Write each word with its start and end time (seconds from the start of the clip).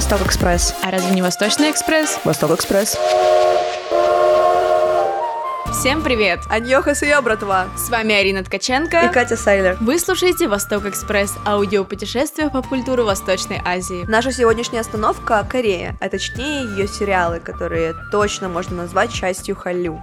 Восток 0.00 0.22
Экспресс. 0.22 0.74
А 0.82 0.90
разве 0.90 1.14
не 1.14 1.20
Восточный 1.20 1.70
экспресс? 1.70 2.20
Восток 2.24 2.52
Экспресс. 2.52 2.96
Всем 5.78 6.02
привет! 6.02 6.40
Аньоха 6.48 6.94
Суя, 6.94 7.20
братва. 7.20 7.66
С 7.76 7.90
вами 7.90 8.14
Арина 8.14 8.42
Ткаченко. 8.42 8.98
И 8.98 9.12
Катя 9.12 9.36
Сайлер. 9.36 9.76
Вы 9.78 9.98
слушаете 9.98 10.48
Восток 10.48 10.86
Экспресс, 10.86 11.34
аудиопутешествие 11.44 12.48
по 12.48 12.62
культуру 12.62 13.04
Восточной 13.04 13.60
Азии. 13.62 14.06
Наша 14.08 14.32
сегодняшняя 14.32 14.80
остановка— 14.80 15.46
Корея, 15.50 15.94
а 16.00 16.08
точнее 16.08 16.62
ее 16.62 16.88
сериалы, 16.88 17.38
которые 17.38 17.94
точно 18.10 18.48
можно 18.48 18.76
назвать 18.76 19.12
частью 19.12 19.54
Халю. 19.54 20.02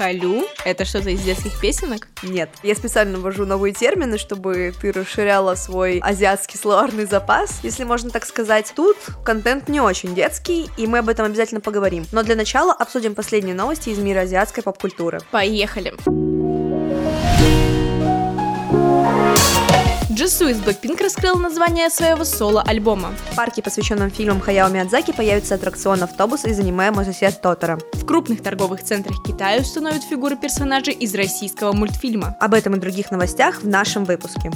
Халю? 0.00 0.46
Это 0.64 0.86
что-то 0.86 1.10
из 1.10 1.20
детских 1.20 1.60
песенок? 1.60 2.08
Нет, 2.22 2.48
я 2.62 2.74
специально 2.74 3.18
ввожу 3.18 3.44
новые 3.44 3.74
термины, 3.74 4.16
чтобы 4.16 4.72
ты 4.80 4.92
расширяла 4.92 5.56
свой 5.56 5.98
азиатский 5.98 6.58
словарный 6.58 7.04
запас, 7.04 7.60
если 7.62 7.84
можно 7.84 8.08
так 8.08 8.24
сказать. 8.24 8.72
Тут 8.74 8.96
контент 9.26 9.68
не 9.68 9.82
очень 9.82 10.14
детский, 10.14 10.70
и 10.78 10.86
мы 10.86 11.00
об 11.00 11.10
этом 11.10 11.26
обязательно 11.26 11.60
поговорим. 11.60 12.06
Но 12.12 12.22
для 12.22 12.34
начала 12.34 12.72
обсудим 12.72 13.14
последние 13.14 13.54
новости 13.54 13.90
из 13.90 13.98
мира 13.98 14.20
азиатской 14.20 14.62
поп-культуры. 14.62 15.18
Поехали! 15.32 15.92
Джису 20.20 20.48
из 20.48 20.58
Blackpink 20.58 21.02
раскрыл 21.02 21.36
название 21.36 21.88
своего 21.88 22.24
соло-альбома. 22.24 23.14
В 23.30 23.36
парке, 23.36 23.62
посвященном 23.62 24.10
фильмам 24.10 24.38
Хаяо 24.38 24.68
Миядзаки, 24.68 25.12
появится 25.12 25.54
аттракцион 25.54 26.02
автобус 26.02 26.44
из 26.44 26.58
аниме 26.58 26.90
«Мой 26.90 27.06
сосед 27.06 27.40
Тотора». 27.40 27.78
В 27.94 28.04
крупных 28.04 28.42
торговых 28.42 28.84
центрах 28.84 29.22
Китая 29.22 29.62
установят 29.62 30.02
фигуры 30.02 30.36
персонажей 30.36 30.92
из 30.92 31.14
российского 31.14 31.72
мультфильма. 31.72 32.36
Об 32.38 32.52
этом 32.52 32.76
и 32.76 32.78
других 32.78 33.10
новостях 33.10 33.62
в 33.62 33.66
нашем 33.66 34.04
выпуске. 34.04 34.50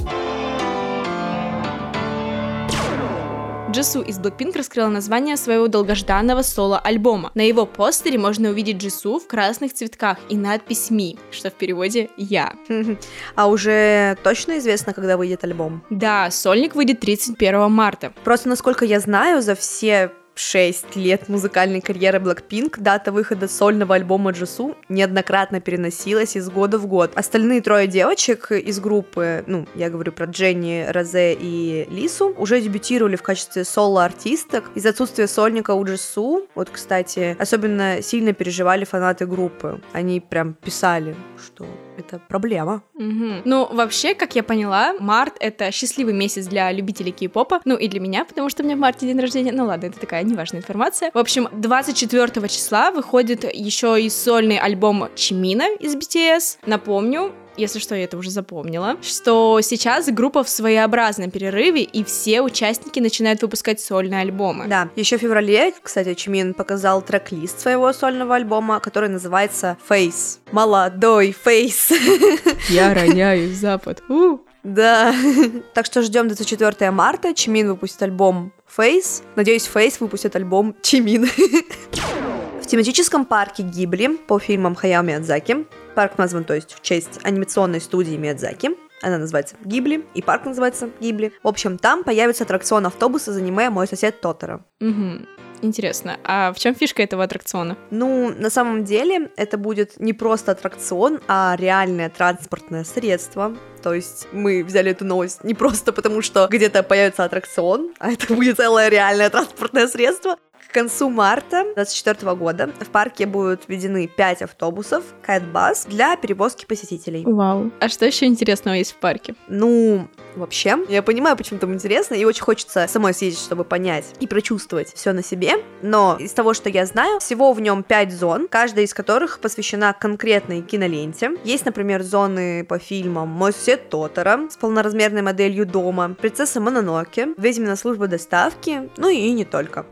Джису 3.74 4.02
из 4.02 4.20
Blackpink 4.20 4.56
раскрыла 4.56 4.86
название 4.86 5.36
своего 5.36 5.66
долгожданного 5.66 6.42
соло-альбома. 6.42 7.32
На 7.34 7.40
его 7.40 7.66
постере 7.66 8.18
можно 8.18 8.50
увидеть 8.50 8.76
Джису 8.76 9.18
в 9.18 9.26
красных 9.26 9.74
цветках 9.74 10.18
и 10.28 10.36
надпись 10.36 10.90
«Ми», 10.90 11.18
что 11.32 11.50
в 11.50 11.54
переводе 11.54 12.08
«Я». 12.16 12.54
А 13.34 13.48
уже 13.48 14.16
точно 14.22 14.58
известно, 14.58 14.92
когда 14.92 15.16
выйдет 15.16 15.42
альбом? 15.42 15.82
Да, 15.90 16.30
сольник 16.30 16.76
выйдет 16.76 17.00
31 17.00 17.68
марта. 17.68 18.12
Просто, 18.22 18.48
насколько 18.48 18.84
я 18.84 19.00
знаю, 19.00 19.42
за 19.42 19.56
все 19.56 20.12
6 20.34 20.96
лет 20.96 21.28
музыкальной 21.28 21.80
карьеры 21.80 22.18
Blackpink 22.18 22.74
дата 22.78 23.12
выхода 23.12 23.48
сольного 23.48 23.94
альбома 23.94 24.32
Джису 24.32 24.76
неоднократно 24.88 25.60
переносилась 25.60 26.36
из 26.36 26.48
года 26.50 26.78
в 26.78 26.86
год. 26.86 27.12
Остальные 27.14 27.60
трое 27.60 27.86
девочек 27.86 28.50
из 28.50 28.80
группы, 28.80 29.44
ну, 29.46 29.66
я 29.74 29.90
говорю 29.90 30.12
про 30.12 30.26
Дженни, 30.26 30.86
Розе 30.88 31.34
и 31.34 31.86
Лису, 31.90 32.34
уже 32.36 32.60
дебютировали 32.60 33.16
в 33.16 33.22
качестве 33.22 33.64
соло-артисток. 33.64 34.70
Из-за 34.74 34.90
отсутствия 34.90 35.26
сольника 35.26 35.72
у 35.72 35.84
Джису, 35.84 36.46
вот, 36.54 36.70
кстати, 36.70 37.36
особенно 37.38 38.02
сильно 38.02 38.32
переживали 38.32 38.84
фанаты 38.84 39.26
группы. 39.26 39.80
Они 39.92 40.20
прям 40.20 40.54
писали, 40.54 41.14
что 41.38 41.66
это 41.96 42.20
проблема. 42.28 42.82
Мгм. 42.94 43.42
Ну, 43.44 43.68
вообще, 43.72 44.14
как 44.14 44.34
я 44.34 44.42
поняла, 44.42 44.94
март— 44.98 45.36
это 45.40 45.70
счастливый 45.70 46.14
месяц 46.14 46.46
для 46.46 46.70
любителей 46.72 47.12
кей-попа, 47.12 47.60
ну 47.64 47.76
и 47.76 47.88
для 47.88 48.00
меня, 48.00 48.24
потому 48.24 48.48
что 48.48 48.62
у 48.62 48.66
меня 48.66 48.76
в 48.76 48.80
марте 48.80 49.06
день 49.06 49.20
рождения. 49.20 49.52
Ну 49.52 49.66
ладно, 49.66 49.86
это 49.86 49.98
такая 49.98 50.22
неважная 50.22 50.60
информация. 50.60 51.10
В 51.12 51.18
общем, 51.18 51.48
24 51.52 52.48
числа 52.48 52.90
выходит 52.90 53.44
еще 53.54 54.00
и 54.00 54.08
сольный 54.08 54.58
альбом 54.58 55.08
Чимина 55.14 55.74
из 55.76 55.96
BTS. 55.96 56.58
Напомню, 56.66 57.32
если 57.56 57.78
что, 57.78 57.94
я 57.94 58.04
это 58.04 58.16
уже 58.16 58.30
запомнила, 58.30 58.96
что 59.02 59.60
сейчас 59.62 60.06
группа 60.06 60.42
в 60.44 60.48
своеобразном 60.48 61.30
перерыве, 61.30 61.82
и 61.82 62.04
все 62.04 62.42
участники 62.42 63.00
начинают 63.00 63.42
выпускать 63.42 63.80
сольные 63.80 64.20
альбомы. 64.20 64.66
Да, 64.68 64.88
еще 64.96 65.18
в 65.18 65.20
феврале, 65.20 65.72
кстати, 65.82 66.14
Чимин 66.14 66.54
показал 66.54 67.02
трек-лист 67.02 67.60
своего 67.60 67.92
сольного 67.92 68.36
альбома, 68.36 68.80
который 68.80 69.08
называется 69.08 69.76
Face. 69.88 70.38
Молодой 70.52 71.34
Face. 71.44 71.94
Я 72.68 72.94
роняю 72.94 73.52
запад. 73.54 74.02
У. 74.08 74.38
Да. 74.62 75.14
Так 75.74 75.86
что 75.86 76.02
ждем 76.02 76.28
24 76.28 76.90
марта. 76.90 77.34
Чимин 77.34 77.68
выпустит 77.68 78.02
альбом 78.02 78.52
Face. 78.76 79.22
Надеюсь, 79.36 79.68
Face 79.72 79.96
выпустит 80.00 80.34
альбом 80.36 80.74
Чимин. 80.82 81.28
В 82.64 82.66
тематическом 82.66 83.26
парке 83.26 83.62
Гибли 83.62 84.16
по 84.26 84.38
фильмам 84.38 84.74
Хаяо 84.74 85.02
Миядзаки, 85.02 85.66
парк 85.94 86.16
назван, 86.16 86.44
то 86.44 86.54
есть, 86.54 86.72
в 86.72 86.80
честь 86.80 87.20
анимационной 87.22 87.78
студии 87.78 88.16
Миядзаки, 88.16 88.70
она 89.02 89.18
называется 89.18 89.56
Гибли, 89.66 90.06
и 90.14 90.22
парк 90.22 90.46
называется 90.46 90.88
Гибли. 90.98 91.34
В 91.42 91.48
общем, 91.48 91.76
там 91.76 92.02
появится 92.04 92.44
аттракцион 92.44 92.86
автобуса 92.86 93.32
из 93.32 93.36
аниме 93.36 93.68
«Мой 93.68 93.86
сосед 93.86 94.18
Тотора». 94.22 94.64
Мгм. 94.80 95.26
Интересно, 95.60 96.18
а 96.24 96.54
в 96.54 96.58
чем 96.58 96.74
фишка 96.74 97.02
этого 97.02 97.24
аттракциона? 97.24 97.76
Ну, 97.90 98.34
на 98.34 98.48
самом 98.48 98.84
деле, 98.84 99.30
это 99.36 99.58
будет 99.58 100.00
не 100.00 100.14
просто 100.14 100.52
аттракцион, 100.52 101.20
а 101.28 101.56
реальное 101.58 102.08
транспортное 102.08 102.84
средство. 102.84 103.54
То 103.82 103.92
есть 103.92 104.26
мы 104.32 104.64
взяли 104.64 104.90
эту 104.90 105.04
новость 105.04 105.44
не 105.44 105.52
просто 105.52 105.92
потому, 105.92 106.22
что 106.22 106.48
где-то 106.50 106.82
появится 106.82 107.24
аттракцион, 107.24 107.92
а 107.98 108.10
это 108.10 108.32
будет 108.32 108.56
целое 108.56 108.88
реальное 108.88 109.28
транспортное 109.28 109.86
средство. 109.86 110.38
К 110.68 110.74
концу 110.74 111.08
марта 111.08 111.62
2024 111.74 112.34
года 112.34 112.70
в 112.80 112.88
парке 112.88 113.26
будут 113.26 113.62
введены 113.68 114.08
5 114.08 114.42
автобусов 114.42 115.04
Кайтбас 115.22 115.86
для 115.86 116.16
перевозки 116.16 116.64
посетителей. 116.64 117.24
Вау. 117.24 117.70
А 117.80 117.88
что 117.88 118.04
еще 118.06 118.26
интересного 118.26 118.74
есть 118.74 118.92
в 118.92 118.96
парке? 118.96 119.34
Ну, 119.48 120.08
вообще, 120.34 120.78
я 120.88 121.02
понимаю, 121.02 121.36
почему 121.36 121.60
там 121.60 121.72
интересно, 121.74 122.14
и 122.14 122.24
очень 122.24 122.42
хочется 122.42 122.86
самой 122.88 123.14
съездить, 123.14 123.42
чтобы 123.42 123.64
понять 123.64 124.04
и 124.20 124.26
прочувствовать 124.26 124.92
все 124.92 125.12
на 125.12 125.22
себе. 125.22 125.54
Но 125.82 126.16
из 126.18 126.32
того, 126.32 126.54
что 126.54 126.68
я 126.68 126.86
знаю, 126.86 127.20
всего 127.20 127.52
в 127.52 127.60
нем 127.60 127.82
5 127.82 128.12
зон, 128.12 128.48
каждая 128.48 128.84
из 128.84 128.94
которых 128.94 129.38
посвящена 129.38 129.92
конкретной 129.92 130.62
киноленте. 130.62 131.32
Есть, 131.44 131.66
например, 131.66 132.02
зоны 132.02 132.64
по 132.64 132.78
фильмам 132.78 133.28
«Мой 133.28 133.52
сосед 133.52 133.90
Тотора» 133.90 134.48
с 134.50 134.56
полноразмерной 134.56 135.22
моделью 135.22 135.66
дома, 135.66 136.14
«Принцесса 136.20 136.60
Мононоке», 136.60 137.28
«Ведьмина 137.36 137.76
служба 137.76 138.08
доставки», 138.08 138.90
ну 138.96 139.08
и 139.08 139.30
не 139.30 139.44
только. 139.44 139.86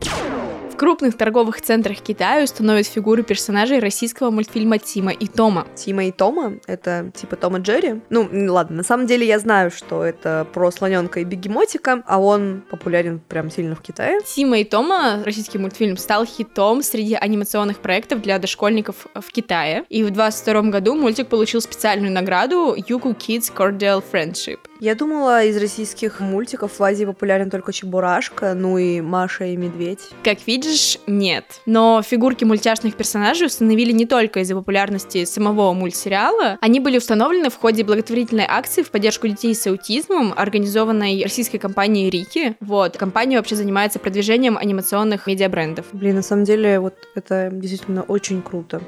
В 0.73 0.75
крупных 0.75 1.15
торговых 1.15 1.61
центрах 1.61 1.99
Китая 1.99 2.43
установят 2.43 2.87
фигуры 2.87 3.21
персонажей 3.21 3.77
российского 3.77 4.31
мультфильма 4.31 4.79
Тима 4.79 5.11
и 5.11 5.27
Тома. 5.27 5.67
Тима 5.75 6.05
и 6.05 6.11
Тома— 6.11 6.53
это 6.65 7.11
типа 7.15 7.35
Тома 7.35 7.59
и 7.59 7.61
Джерри. 7.61 8.01
Ну, 8.09 8.27
ладно, 8.51 8.77
на 8.77 8.83
самом 8.83 9.05
деле 9.05 9.27
я 9.27 9.37
знаю, 9.37 9.69
что 9.69 10.03
это 10.03 10.47
про 10.51 10.71
слоненка 10.71 11.19
и 11.19 11.25
бегемотика, 11.25 12.01
а 12.07 12.19
он 12.19 12.63
популярен 12.71 13.19
прям 13.19 13.51
сильно 13.51 13.75
в 13.75 13.81
Китае. 13.81 14.21
Тима 14.25 14.57
и 14.57 14.63
Тома, 14.63 15.21
российский 15.23 15.59
мультфильм, 15.59 15.95
стал 15.95 16.25
хитом 16.25 16.81
среди 16.81 17.13
анимационных 17.13 17.77
проектов 17.77 18.23
для 18.23 18.39
дошкольников 18.39 19.05
в 19.13 19.31
Китае. 19.31 19.83
И 19.89 20.01
в 20.01 20.09
22 20.09 20.71
году 20.71 20.95
мультик 20.95 21.27
получил 21.27 21.61
специальную 21.61 22.11
награду 22.11 22.75
Yuku 22.75 23.15
Kids 23.15 23.53
Cordial 23.55 24.03
Friendship. 24.11 24.57
Я 24.83 24.95
думала, 24.95 25.45
из 25.45 25.55
российских 25.55 26.19
мультиков 26.19 26.77
в 26.77 26.83
Азии 26.83 27.05
популярен 27.05 27.49
только 27.49 27.71
Чебурашка, 27.71 28.53
ну 28.53 28.77
и 28.77 28.99
Маша 28.99 29.45
и 29.45 29.55
Медведь. 29.55 30.09
Как 30.25 30.45
видишь, 30.45 30.99
нет. 31.07 31.45
Но 31.65 32.01
фигурки 32.01 32.43
мультяшных 32.43 32.93
персонажей 32.97 33.47
установили 33.47 33.93
не 33.93 34.05
только 34.05 34.41
из-за 34.41 34.55
популярности 34.55 35.23
самого 35.23 35.71
мультсериала. 35.71 36.57
Они 36.59 36.81
были 36.81 36.97
установлены 36.97 37.49
в 37.49 37.55
ходе 37.55 37.85
благотворительной 37.85 38.45
акции 38.45 38.81
в 38.81 38.91
поддержку 38.91 39.29
детей 39.29 39.55
с 39.55 39.65
аутизмом, 39.67 40.33
организованной 40.35 41.23
российской 41.23 41.59
компанией 41.59 42.09
Рики. 42.09 42.57
Вот, 42.59 42.97
компания 42.97 43.37
вообще 43.37 43.55
занимается 43.55 43.99
продвижением 43.99 44.57
анимационных 44.57 45.27
медиабрендов. 45.27 45.85
Блин, 45.93 46.17
на 46.17 46.21
самом 46.23 46.43
деле, 46.43 46.81
вот 46.81 46.95
это 47.15 47.51
действительно 47.53 48.03
очень 48.03 48.41
круто. 48.41 48.81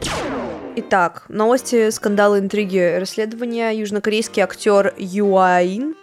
Итак, 0.77 1.24
новости, 1.30 1.89
скандалы, 1.89 2.39
интриги, 2.39 2.98
расследования. 3.00 3.72
Южнокорейский 3.72 4.44
актер 4.44 4.94
Юаин 4.98 5.95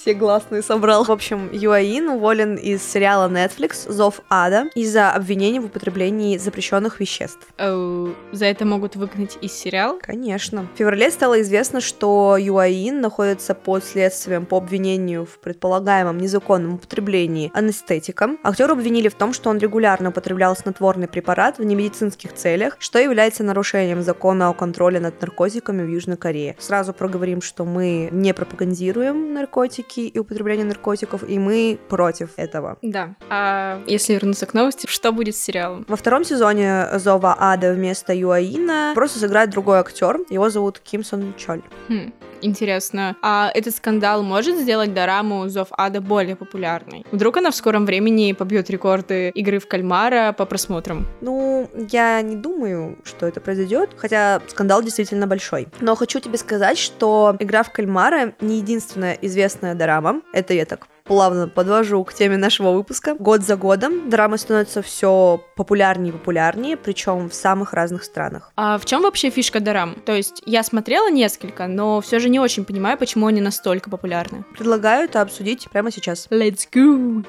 все 0.00 0.14
гласные 0.14 0.62
собрал. 0.62 1.04
В 1.04 1.10
общем, 1.10 1.50
Юаин 1.52 2.08
уволен 2.08 2.54
из 2.54 2.82
сериала 2.82 3.28
Netflix 3.28 3.90
«Зов 3.90 4.22
ада» 4.30 4.64
из-за 4.74 5.10
обвинений 5.10 5.60
в 5.60 5.66
употреблении 5.66 6.38
запрещенных 6.38 7.00
веществ. 7.00 7.46
Оу, 7.58 8.14
за 8.32 8.46
это 8.46 8.64
могут 8.64 8.96
выгнать 8.96 9.36
из 9.42 9.52
сериала? 9.52 9.98
Конечно. 10.00 10.66
В 10.74 10.78
феврале 10.78 11.10
стало 11.10 11.42
известно, 11.42 11.82
что 11.82 12.38
Юаин 12.38 13.02
находится 13.02 13.54
под 13.54 13.84
следствием 13.84 14.46
по 14.46 14.56
обвинению 14.56 15.26
в 15.26 15.38
предполагаемом 15.38 16.16
незаконном 16.16 16.74
употреблении 16.74 17.50
анестетика. 17.52 18.30
Актера 18.42 18.72
обвинили 18.72 19.08
в 19.08 19.14
том, 19.14 19.34
что 19.34 19.50
он 19.50 19.58
регулярно 19.58 20.08
употреблял 20.08 20.56
снотворный 20.56 21.08
препарат 21.08 21.58
в 21.58 21.64
немедицинских 21.64 22.32
целях, 22.32 22.76
что 22.78 22.98
является 22.98 23.44
нарушением 23.44 24.02
закона 24.02 24.48
о 24.48 24.54
контроле 24.54 24.98
над 24.98 25.20
наркотиками 25.20 25.82
в 25.82 25.88
Южной 25.88 26.16
Корее. 26.16 26.56
Сразу 26.58 26.94
проговорим, 26.94 27.42
что 27.42 27.66
мы 27.66 28.08
не 28.10 28.32
пропагандируем 28.32 29.34
наркотики 29.34 29.89
и 29.98 30.18
употребление 30.18 30.64
наркотиков, 30.64 31.28
и 31.28 31.38
мы 31.38 31.78
против 31.88 32.30
этого. 32.36 32.78
Да. 32.82 33.16
А 33.28 33.82
если 33.86 34.14
вернуться 34.14 34.46
к 34.46 34.54
новости, 34.54 34.86
что 34.88 35.12
будет 35.12 35.36
с 35.36 35.40
сериалом? 35.40 35.84
Во 35.88 35.96
втором 35.96 36.24
сезоне 36.24 36.86
Зова 36.98 37.36
Ада 37.38 37.72
вместо 37.72 38.14
Юаина 38.14 38.92
просто 38.94 39.18
сыграет 39.18 39.50
другой 39.50 39.78
актер. 39.78 40.20
Его 40.30 40.50
зовут 40.50 40.80
Ким 40.80 41.04
Сон 41.04 41.34
Чоль. 41.36 41.62
Хм. 41.88 42.12
Интересно, 42.42 43.16
а 43.22 43.50
этот 43.54 43.74
скандал 43.74 44.22
может 44.22 44.56
сделать 44.56 44.94
дораму 44.94 45.48
«Зов 45.48 45.68
ада» 45.72 46.00
более 46.00 46.36
популярной? 46.36 47.04
Вдруг 47.10 47.36
она 47.36 47.50
в 47.50 47.54
скором 47.54 47.86
времени 47.86 48.32
побьет 48.32 48.70
рекорды 48.70 49.30
игры 49.30 49.58
в 49.58 49.66
кальмара 49.66 50.32
по 50.32 50.46
просмотрам? 50.46 51.06
Ну, 51.20 51.68
я 51.90 52.20
не 52.22 52.36
думаю, 52.36 52.98
что 53.04 53.26
это 53.26 53.40
произойдет, 53.40 53.90
хотя 53.96 54.40
скандал 54.48 54.82
действительно 54.82 55.26
большой. 55.26 55.68
Но 55.80 55.94
хочу 55.94 56.20
тебе 56.20 56.38
сказать, 56.38 56.78
что 56.78 57.36
игра 57.38 57.62
в 57.62 57.72
кальмара 57.72 58.34
не 58.40 58.58
единственная 58.58 59.14
известная 59.20 59.74
дорама. 59.74 60.22
Это 60.32 60.54
я 60.54 60.64
так 60.64 60.86
плавно 61.10 61.48
подвожу 61.48 62.04
к 62.04 62.14
теме 62.14 62.36
нашего 62.36 62.70
выпуска. 62.70 63.16
Год 63.18 63.42
за 63.42 63.56
годом 63.56 64.08
драмы 64.08 64.38
становятся 64.38 64.80
все 64.80 65.44
популярнее 65.56 66.10
и 66.10 66.12
популярнее, 66.12 66.76
причем 66.76 67.28
в 67.28 67.34
самых 67.34 67.72
разных 67.72 68.04
странах. 68.04 68.52
А 68.54 68.78
в 68.78 68.86
чем 68.86 69.02
вообще 69.02 69.30
фишка 69.30 69.58
дорам? 69.58 69.96
То 70.06 70.14
есть 70.14 70.40
я 70.46 70.62
смотрела 70.62 71.10
несколько, 71.10 71.66
но 71.66 72.00
все 72.00 72.20
же 72.20 72.28
не 72.28 72.38
очень 72.38 72.64
понимаю, 72.64 72.96
почему 72.96 73.26
они 73.26 73.40
настолько 73.40 73.90
популярны. 73.90 74.44
Предлагаю 74.56 75.06
это 75.06 75.20
обсудить 75.20 75.68
прямо 75.72 75.90
сейчас. 75.90 76.28
Let's 76.30 76.68
go! 76.72 77.26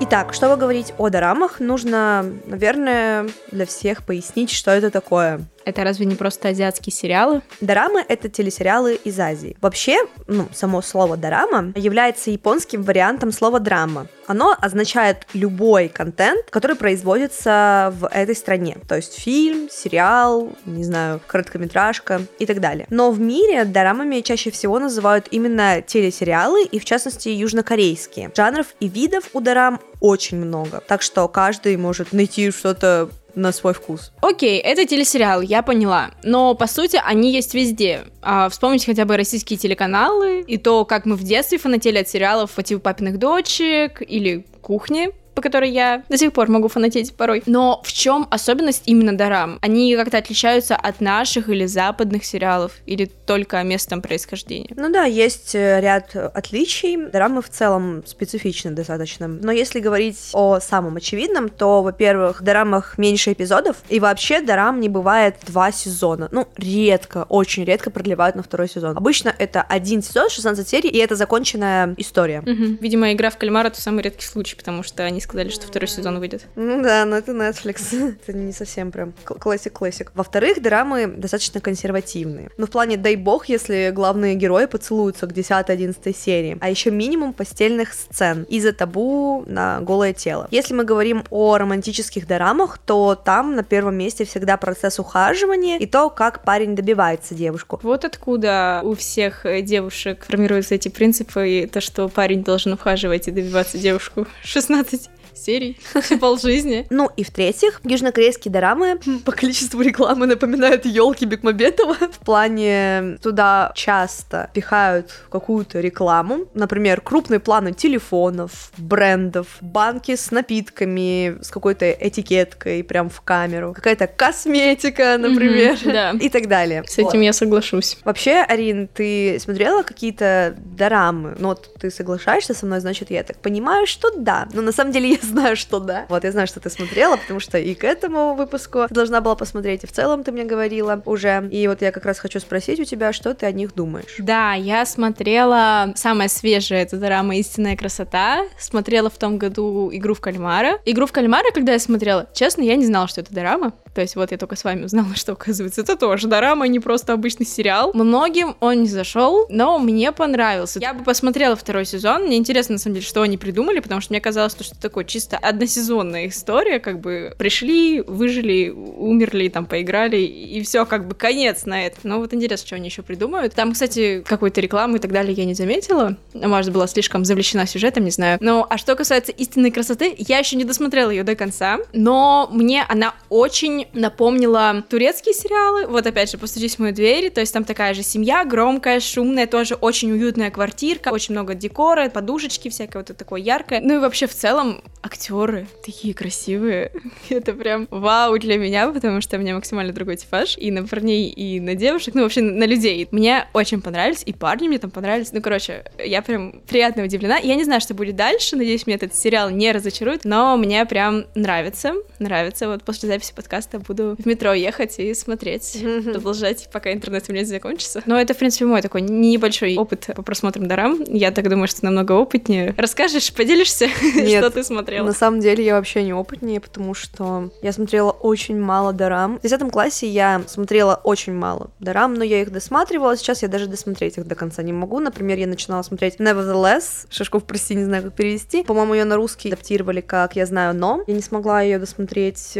Итак, 0.00 0.32
чтобы 0.32 0.56
говорить 0.56 0.94
о 0.96 1.10
дорамах, 1.10 1.60
нужно, 1.60 2.24
наверное, 2.46 3.28
для 3.50 3.66
всех 3.66 4.02
пояснить, 4.02 4.50
что 4.50 4.70
это 4.70 4.90
такое. 4.90 5.42
Это 5.64 5.84
разве 5.84 6.06
не 6.06 6.14
просто 6.14 6.48
азиатские 6.48 6.92
сериалы? 6.92 7.42
Дорамы— 7.60 8.04
это 8.08 8.28
телесериалы 8.28 8.94
из 8.94 9.18
Азии. 9.18 9.56
Вообще, 9.60 9.98
ну, 10.26 10.48
само 10.52 10.82
слово 10.82 11.16
«дорама» 11.16 11.72
является 11.76 12.30
японским 12.30 12.82
вариантом 12.82 13.32
слова 13.32 13.60
«драма». 13.60 14.06
Оно 14.26 14.56
означает 14.58 15.26
любой 15.34 15.88
контент, 15.88 16.48
который 16.50 16.76
производится 16.76 17.92
в 17.98 18.06
этой 18.06 18.34
стране. 18.34 18.78
То 18.88 18.96
есть 18.96 19.18
фильм, 19.18 19.68
сериал, 19.70 20.52
не 20.64 20.84
знаю, 20.84 21.20
короткометражка 21.26 22.22
и 22.38 22.46
так 22.46 22.60
далее. 22.60 22.86
Но 22.88 23.10
в 23.10 23.20
мире 23.20 23.64
дорамами 23.64 24.20
чаще 24.20 24.50
всего 24.50 24.78
называют 24.78 25.26
именно 25.30 25.82
телесериалы, 25.82 26.64
и 26.64 26.78
в 26.78 26.84
частности 26.84 27.28
южнокорейские. 27.28 28.30
Жанров 28.34 28.68
и 28.80 28.88
видов 28.88 29.24
у 29.32 29.40
дорам 29.40 29.80
очень 30.00 30.38
много. 30.38 30.82
Так 30.86 31.02
что 31.02 31.26
каждый 31.28 31.76
может 31.76 32.12
найти 32.12 32.50
что-то 32.50 33.10
на 33.34 33.52
свой 33.52 33.74
вкус. 33.74 34.12
Окей, 34.20 34.58
это 34.58 34.86
телесериал, 34.86 35.40
я 35.40 35.62
поняла. 35.62 36.10
Но, 36.22 36.54
по 36.54 36.66
сути, 36.66 37.00
они 37.04 37.32
есть 37.32 37.54
везде. 37.54 38.04
А, 38.20 38.48
вспомните 38.48 38.86
хотя 38.86 39.04
бы 39.04 39.16
российские 39.16 39.58
телеканалы 39.58 40.40
и 40.40 40.56
то, 40.58 40.84
как 40.84 41.06
мы 41.06 41.16
в 41.16 41.22
детстве 41.22 41.58
фанатели 41.58 41.98
от 41.98 42.08
сериалов 42.08 42.50
по 42.50 42.62
типу 42.62 42.80
«Папиных 42.80 43.18
дочек» 43.18 44.02
или 44.02 44.46
«Кухни», 44.60 45.10
которой 45.42 45.70
я 45.70 46.02
до 46.08 46.16
сих 46.16 46.32
пор 46.32 46.48
могу 46.48 46.68
фанатеть 46.68 47.14
порой. 47.14 47.42
Но 47.46 47.82
в 47.84 47.92
чем 47.92 48.26
особенность 48.30 48.84
именно 48.86 49.16
Дорам? 49.16 49.58
Они 49.62 49.94
как-то 49.96 50.18
отличаются 50.18 50.76
от 50.76 51.00
наших 51.00 51.48
или 51.48 51.66
западных 51.66 52.24
сериалов, 52.24 52.72
или 52.86 53.04
только 53.04 53.62
местом 53.62 54.02
происхождения? 54.02 54.70
Ну 54.76 54.90
да, 54.90 55.04
есть 55.04 55.54
э, 55.54 55.80
ряд 55.80 56.14
отличий. 56.16 56.96
Дорамы 56.96 57.42
в 57.42 57.48
целом 57.48 58.02
специфичны 58.06 58.70
достаточно. 58.70 59.28
Но 59.28 59.52
если 59.52 59.80
говорить 59.80 60.16
о 60.32 60.60
самом 60.60 60.96
очевидном, 60.96 61.48
то, 61.48 61.82
во-первых, 61.82 62.40
в 62.40 62.44
дорамах 62.44 62.98
меньше 62.98 63.32
эпизодов, 63.32 63.76
и 63.88 64.00
вообще 64.00 64.40
дорам 64.40 64.80
не 64.80 64.88
бывает 64.88 65.36
два 65.46 65.72
сезона. 65.72 66.28
Ну, 66.30 66.48
редко, 66.56 67.26
очень 67.28 67.64
редко 67.64 67.90
продлевают 67.90 68.36
на 68.36 68.42
второй 68.42 68.68
сезон. 68.68 68.96
Обычно 68.96 69.34
это 69.38 69.62
один 69.62 70.02
сезон, 70.02 70.30
16 70.30 70.68
серий, 70.68 70.90
и 70.90 70.98
это 70.98 71.16
законченная 71.16 71.94
история. 71.96 72.40
Угу. 72.40 72.78
Видимо, 72.80 73.12
игра 73.12 73.30
в 73.30 73.38
кальмара 73.38 73.68
это 73.68 73.80
самый 73.80 74.02
редкий 74.02 74.26
случай, 74.26 74.56
потому 74.56 74.82
что 74.82 75.02
они 75.04 75.20
сказали, 75.32 75.48
что 75.48 75.66
второй 75.66 75.88
сезон 75.88 76.18
выйдет. 76.18 76.46
Ну 76.56 76.82
да, 76.82 77.06
но 77.06 77.16
это 77.16 77.32
Netflix. 77.32 78.16
это 78.26 78.36
не 78.36 78.52
совсем 78.52 78.92
прям 78.92 79.14
классик-классик. 79.24 80.12
Во-вторых, 80.14 80.60
драмы 80.60 81.06
достаточно 81.06 81.60
консервативные. 81.60 82.50
Ну, 82.58 82.66
в 82.66 82.70
плане, 82.70 82.98
дай 82.98 83.16
бог, 83.16 83.46
если 83.46 83.90
главные 83.94 84.34
герои 84.34 84.66
поцелуются 84.66 85.26
к 85.26 85.32
10-11 85.32 86.14
серии. 86.14 86.58
А 86.60 86.68
еще 86.68 86.90
минимум 86.90 87.32
постельных 87.32 87.94
сцен 87.94 88.42
из-за 88.42 88.74
табу 88.74 89.44
на 89.46 89.80
голое 89.80 90.12
тело. 90.12 90.48
Если 90.50 90.74
мы 90.74 90.84
говорим 90.84 91.24
о 91.30 91.56
романтических 91.56 92.26
дорамах, 92.26 92.76
то 92.76 93.14
там 93.14 93.56
на 93.56 93.62
первом 93.62 93.96
месте 93.96 94.26
всегда 94.26 94.58
процесс 94.58 94.98
ухаживания 94.98 95.78
и 95.78 95.86
то, 95.86 96.10
как 96.10 96.44
парень 96.44 96.76
добивается 96.76 97.34
девушку. 97.34 97.80
Вот 97.82 98.04
откуда 98.04 98.82
у 98.84 98.94
всех 98.94 99.46
девушек 99.62 100.26
формируются 100.28 100.74
эти 100.74 100.90
принципы, 100.90 101.48
и 101.48 101.66
то, 101.66 101.80
что 101.80 102.08
парень 102.08 102.44
должен 102.44 102.74
ухаживать 102.74 103.28
и 103.28 103.30
добиваться 103.30 103.78
девушку 103.78 104.26
16 104.42 105.08
серий 105.42 105.78
полжизни. 106.20 106.86
Ну 106.90 107.10
и 107.16 107.24
в-третьих, 107.24 107.80
южнокорейские 107.84 108.52
дорамы 108.52 108.98
по 109.24 109.32
количеству 109.32 109.80
рекламы 109.80 110.26
напоминают 110.26 110.84
елки 110.84 111.24
Бекмамбетова. 111.24 111.94
В 111.94 112.18
плане 112.18 113.18
туда 113.22 113.72
часто 113.74 114.50
пихают 114.52 115.12
какую-то 115.30 115.80
рекламу, 115.80 116.46
например, 116.54 117.00
крупные 117.00 117.40
планы 117.40 117.72
телефонов, 117.72 118.72
брендов, 118.76 119.46
банки 119.60 120.16
с 120.16 120.30
напитками, 120.30 121.42
с 121.42 121.50
какой-то 121.50 121.90
этикеткой 121.90 122.84
прям 122.84 123.08
в 123.08 123.20
камеру, 123.22 123.72
какая-то 123.72 124.06
косметика, 124.06 125.16
например, 125.18 125.78
да. 125.84 126.10
и 126.20 126.28
так 126.28 126.48
далее. 126.48 126.84
С 126.86 126.98
этим 126.98 127.20
я 127.20 127.32
соглашусь. 127.32 127.98
Вообще, 128.04 128.44
Арин, 128.48 128.88
ты 128.88 129.38
смотрела 129.40 129.82
какие-то 129.82 130.54
дорамы? 130.58 131.36
Ну 131.38 131.48
вот 131.48 131.74
ты 131.80 131.90
соглашаешься 131.90 132.54
со 132.54 132.66
мной, 132.66 132.80
значит, 132.80 133.10
я 133.10 133.22
так 133.22 133.38
понимаю, 133.38 133.86
что 133.86 134.10
да. 134.16 134.48
Но 134.52 134.62
на 134.62 134.72
самом 134.72 134.92
деле 134.92 135.10
я 135.10 135.18
знаю, 135.32 135.56
что 135.56 135.80
да. 135.80 136.06
Вот, 136.08 136.24
я 136.24 136.32
знаю, 136.32 136.46
что 136.46 136.60
ты 136.60 136.70
смотрела, 136.70 137.16
потому 137.16 137.40
что 137.40 137.58
и 137.58 137.74
к 137.74 137.84
этому 137.84 138.34
выпуску 138.34 138.86
ты 138.88 138.94
должна 138.94 139.20
была 139.20 139.34
посмотреть, 139.34 139.84
и 139.84 139.86
в 139.86 139.92
целом 139.92 140.24
ты 140.24 140.32
мне 140.32 140.44
говорила 140.44 141.02
уже. 141.04 141.48
И 141.50 141.66
вот 141.68 141.82
я 141.82 141.90
как 141.92 142.04
раз 142.04 142.18
хочу 142.18 142.38
спросить 142.40 142.80
у 142.80 142.84
тебя, 142.84 143.12
что 143.12 143.34
ты 143.34 143.46
о 143.46 143.52
них 143.52 143.74
думаешь. 143.74 144.14
Да, 144.18 144.54
я 144.54 144.84
смотрела 144.86 145.92
самое 145.96 146.28
свежее, 146.28 146.82
это 146.82 146.96
драма 146.96 147.36
«Истинная 147.36 147.76
красота». 147.76 148.44
Смотрела 148.58 149.10
в 149.10 149.18
том 149.18 149.38
году 149.38 149.90
«Игру 149.92 150.14
в 150.14 150.20
кальмара». 150.20 150.78
«Игру 150.84 151.06
в 151.06 151.12
кальмара», 151.12 151.50
когда 151.52 151.72
я 151.72 151.78
смотрела, 151.78 152.28
честно, 152.34 152.62
я 152.62 152.76
не 152.76 152.86
знала, 152.86 153.08
что 153.08 153.20
это 153.20 153.32
драма. 153.34 153.72
То 153.94 154.00
есть 154.00 154.16
вот 154.16 154.30
я 154.30 154.38
только 154.38 154.56
с 154.56 154.64
вами 154.64 154.84
узнала, 154.84 155.08
что, 155.14 155.32
оказывается, 155.32 155.82
это 155.82 155.96
тоже 155.96 156.28
дорама, 156.28 156.66
не 156.68 156.80
просто 156.80 157.12
обычный 157.12 157.46
сериал. 157.46 157.90
Многим 157.94 158.56
он 158.60 158.82
не 158.82 158.88
зашел, 158.88 159.46
но 159.48 159.78
мне 159.78 160.12
понравился. 160.12 160.80
Я 160.80 160.94
бы 160.94 161.04
посмотрела 161.04 161.56
второй 161.56 161.84
сезон. 161.84 162.24
Мне 162.24 162.36
интересно, 162.36 162.74
на 162.74 162.78
самом 162.78 162.94
деле, 162.94 163.06
что 163.06 163.22
они 163.22 163.38
придумали, 163.38 163.80
потому 163.80 164.00
что 164.00 164.12
мне 164.12 164.20
казалось, 164.20 164.52
что 164.58 164.80
такое 164.80 165.04
чисто 165.04 165.21
односезонная 165.30 166.28
история, 166.28 166.78
как 166.78 167.00
бы 167.00 167.34
пришли, 167.38 168.00
выжили, 168.00 168.70
умерли, 168.70 169.48
там, 169.48 169.66
поиграли, 169.66 170.18
и 170.18 170.62
все, 170.62 170.86
как 170.86 171.06
бы 171.06 171.14
конец 171.14 171.66
на 171.66 171.86
это. 171.86 171.98
Но 172.02 172.18
вот 172.18 172.34
интересно, 172.34 172.66
что 172.66 172.76
они 172.76 172.88
еще 172.88 173.02
придумают. 173.02 173.54
Там, 173.54 173.72
кстати, 173.72 174.22
какой-то 174.26 174.60
рекламы 174.60 174.98
и 174.98 175.00
так 175.00 175.12
далее 175.12 175.32
я 175.32 175.44
не 175.44 175.54
заметила. 175.54 176.16
Может, 176.34 176.72
была 176.72 176.86
слишком 176.86 177.24
завлечена 177.24 177.66
сюжетом, 177.66 178.04
не 178.04 178.10
знаю. 178.10 178.38
Но, 178.40 178.66
а 178.68 178.78
что 178.78 178.94
касается 178.96 179.32
истинной 179.32 179.70
красоты, 179.70 180.14
я 180.18 180.38
еще 180.38 180.56
не 180.56 180.64
досмотрела 180.64 181.10
ее 181.10 181.24
до 181.24 181.34
конца, 181.34 181.78
но 181.92 182.48
мне 182.52 182.84
она 182.88 183.14
очень 183.28 183.86
напомнила 183.92 184.84
турецкие 184.88 185.34
сериалы. 185.34 185.86
Вот 185.86 186.06
опять 186.06 186.30
же, 186.30 186.38
«Постучись 186.38 186.76
в 186.76 186.78
мою 186.80 186.94
дверь», 186.94 187.30
то 187.30 187.40
есть 187.40 187.52
там 187.52 187.64
такая 187.64 187.94
же 187.94 188.02
семья, 188.02 188.44
громкая, 188.44 189.00
шумная, 189.00 189.46
тоже 189.46 189.74
очень 189.74 190.12
уютная 190.12 190.50
квартирка, 190.50 191.08
очень 191.08 191.34
много 191.34 191.54
декора, 191.54 192.08
подушечки 192.08 192.68
всякое 192.68 192.98
вот 192.98 193.10
это 193.10 193.18
такое 193.18 193.40
яркое. 193.40 193.80
Ну 193.80 193.96
и 193.96 193.98
вообще 193.98 194.26
в 194.26 194.34
целом 194.34 194.82
актеры 195.12 195.66
такие 195.84 196.14
красивые. 196.14 196.90
Это 197.28 197.52
прям 197.52 197.86
вау 197.90 198.38
для 198.38 198.56
меня, 198.56 198.88
потому 198.88 199.20
что 199.20 199.36
у 199.36 199.40
меня 199.40 199.54
максимально 199.54 199.92
другой 199.92 200.16
типаж 200.16 200.56
и 200.56 200.70
на 200.70 200.86
парней, 200.86 201.28
и 201.28 201.60
на 201.60 201.74
девушек, 201.74 202.14
ну 202.14 202.22
вообще 202.22 202.40
на 202.40 202.64
людей. 202.64 203.06
Мне 203.10 203.46
очень 203.52 203.82
понравились, 203.82 204.22
и 204.24 204.32
парни 204.32 204.68
мне 204.68 204.78
там 204.78 204.90
понравились. 204.90 205.32
Ну, 205.32 205.42
короче, 205.42 205.84
я 205.98 206.22
прям 206.22 206.62
приятно 206.66 207.04
удивлена. 207.04 207.36
Я 207.38 207.54
не 207.56 207.64
знаю, 207.64 207.80
что 207.80 207.94
будет 207.94 208.16
дальше, 208.16 208.56
надеюсь, 208.56 208.86
мне 208.86 208.96
этот 208.96 209.14
сериал 209.14 209.50
не 209.50 209.70
разочарует, 209.72 210.24
но 210.24 210.56
мне 210.56 210.84
прям 210.86 211.24
нравится, 211.34 211.94
нравится. 212.22 212.68
Вот 212.68 212.82
после 212.84 213.08
записи 213.08 213.32
подкаста 213.34 213.78
буду 213.78 214.16
в 214.18 214.26
метро 214.26 214.52
ехать 214.52 214.98
и 214.98 215.14
смотреть, 215.14 215.78
продолжать, 216.04 216.68
пока 216.72 216.92
интернет 216.92 217.24
у 217.28 217.32
меня 217.32 217.44
закончится. 217.44 218.02
Но 218.06 218.20
это, 218.20 218.34
в 218.34 218.38
принципе, 218.38 218.64
мой 218.66 218.82
такой 218.82 219.02
небольшой 219.02 219.76
опыт 219.76 220.08
по 220.14 220.22
просмотрам 220.22 220.66
дорам. 220.66 221.02
Я 221.06 221.30
так 221.30 221.48
думаю, 221.48 221.68
что 221.68 221.84
намного 221.84 222.12
опытнее. 222.12 222.74
Расскажешь, 222.76 223.32
поделишься, 223.32 223.88
что 224.28 224.50
ты 224.50 224.64
смотрела? 224.64 225.06
На 225.06 225.12
самом 225.12 225.40
деле 225.40 225.64
я 225.64 225.74
вообще 225.74 226.02
не 226.02 226.12
опытнее, 226.12 226.60
потому 226.60 226.94
что 226.94 227.50
я 227.62 227.72
смотрела 227.72 228.10
очень 228.10 228.58
мало 228.60 228.92
дорам. 228.92 229.38
В 229.38 229.42
10 229.42 229.70
классе 229.70 230.06
я 230.06 230.42
смотрела 230.46 231.00
очень 231.02 231.34
мало 231.34 231.70
дорам, 231.80 232.14
но 232.14 232.24
я 232.24 232.42
их 232.42 232.52
досматривала. 232.52 233.16
Сейчас 233.16 233.42
я 233.42 233.48
даже 233.48 233.66
досмотреть 233.66 234.18
их 234.18 234.26
до 234.26 234.34
конца 234.34 234.62
не 234.62 234.72
могу. 234.72 235.00
Например, 235.00 235.38
я 235.38 235.46
начинала 235.46 235.82
смотреть 235.82 236.16
Nevertheless. 236.16 237.06
Шашков, 237.10 237.44
прости, 237.44 237.74
не 237.74 237.84
знаю, 237.84 238.04
как 238.04 238.14
перевести. 238.14 238.62
По-моему, 238.62 238.94
ее 238.94 239.04
на 239.04 239.16
русский 239.16 239.48
адаптировали 239.48 240.00
как 240.00 240.36
«Я 240.36 240.46
знаю, 240.46 240.74
но». 240.74 241.02
Я 241.06 241.14
не 241.14 241.22
смогла 241.22 241.62
ее 241.62 241.78
досмотреть. 241.78 242.11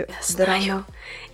Я 0.08 0.22
знаю, 0.22 0.84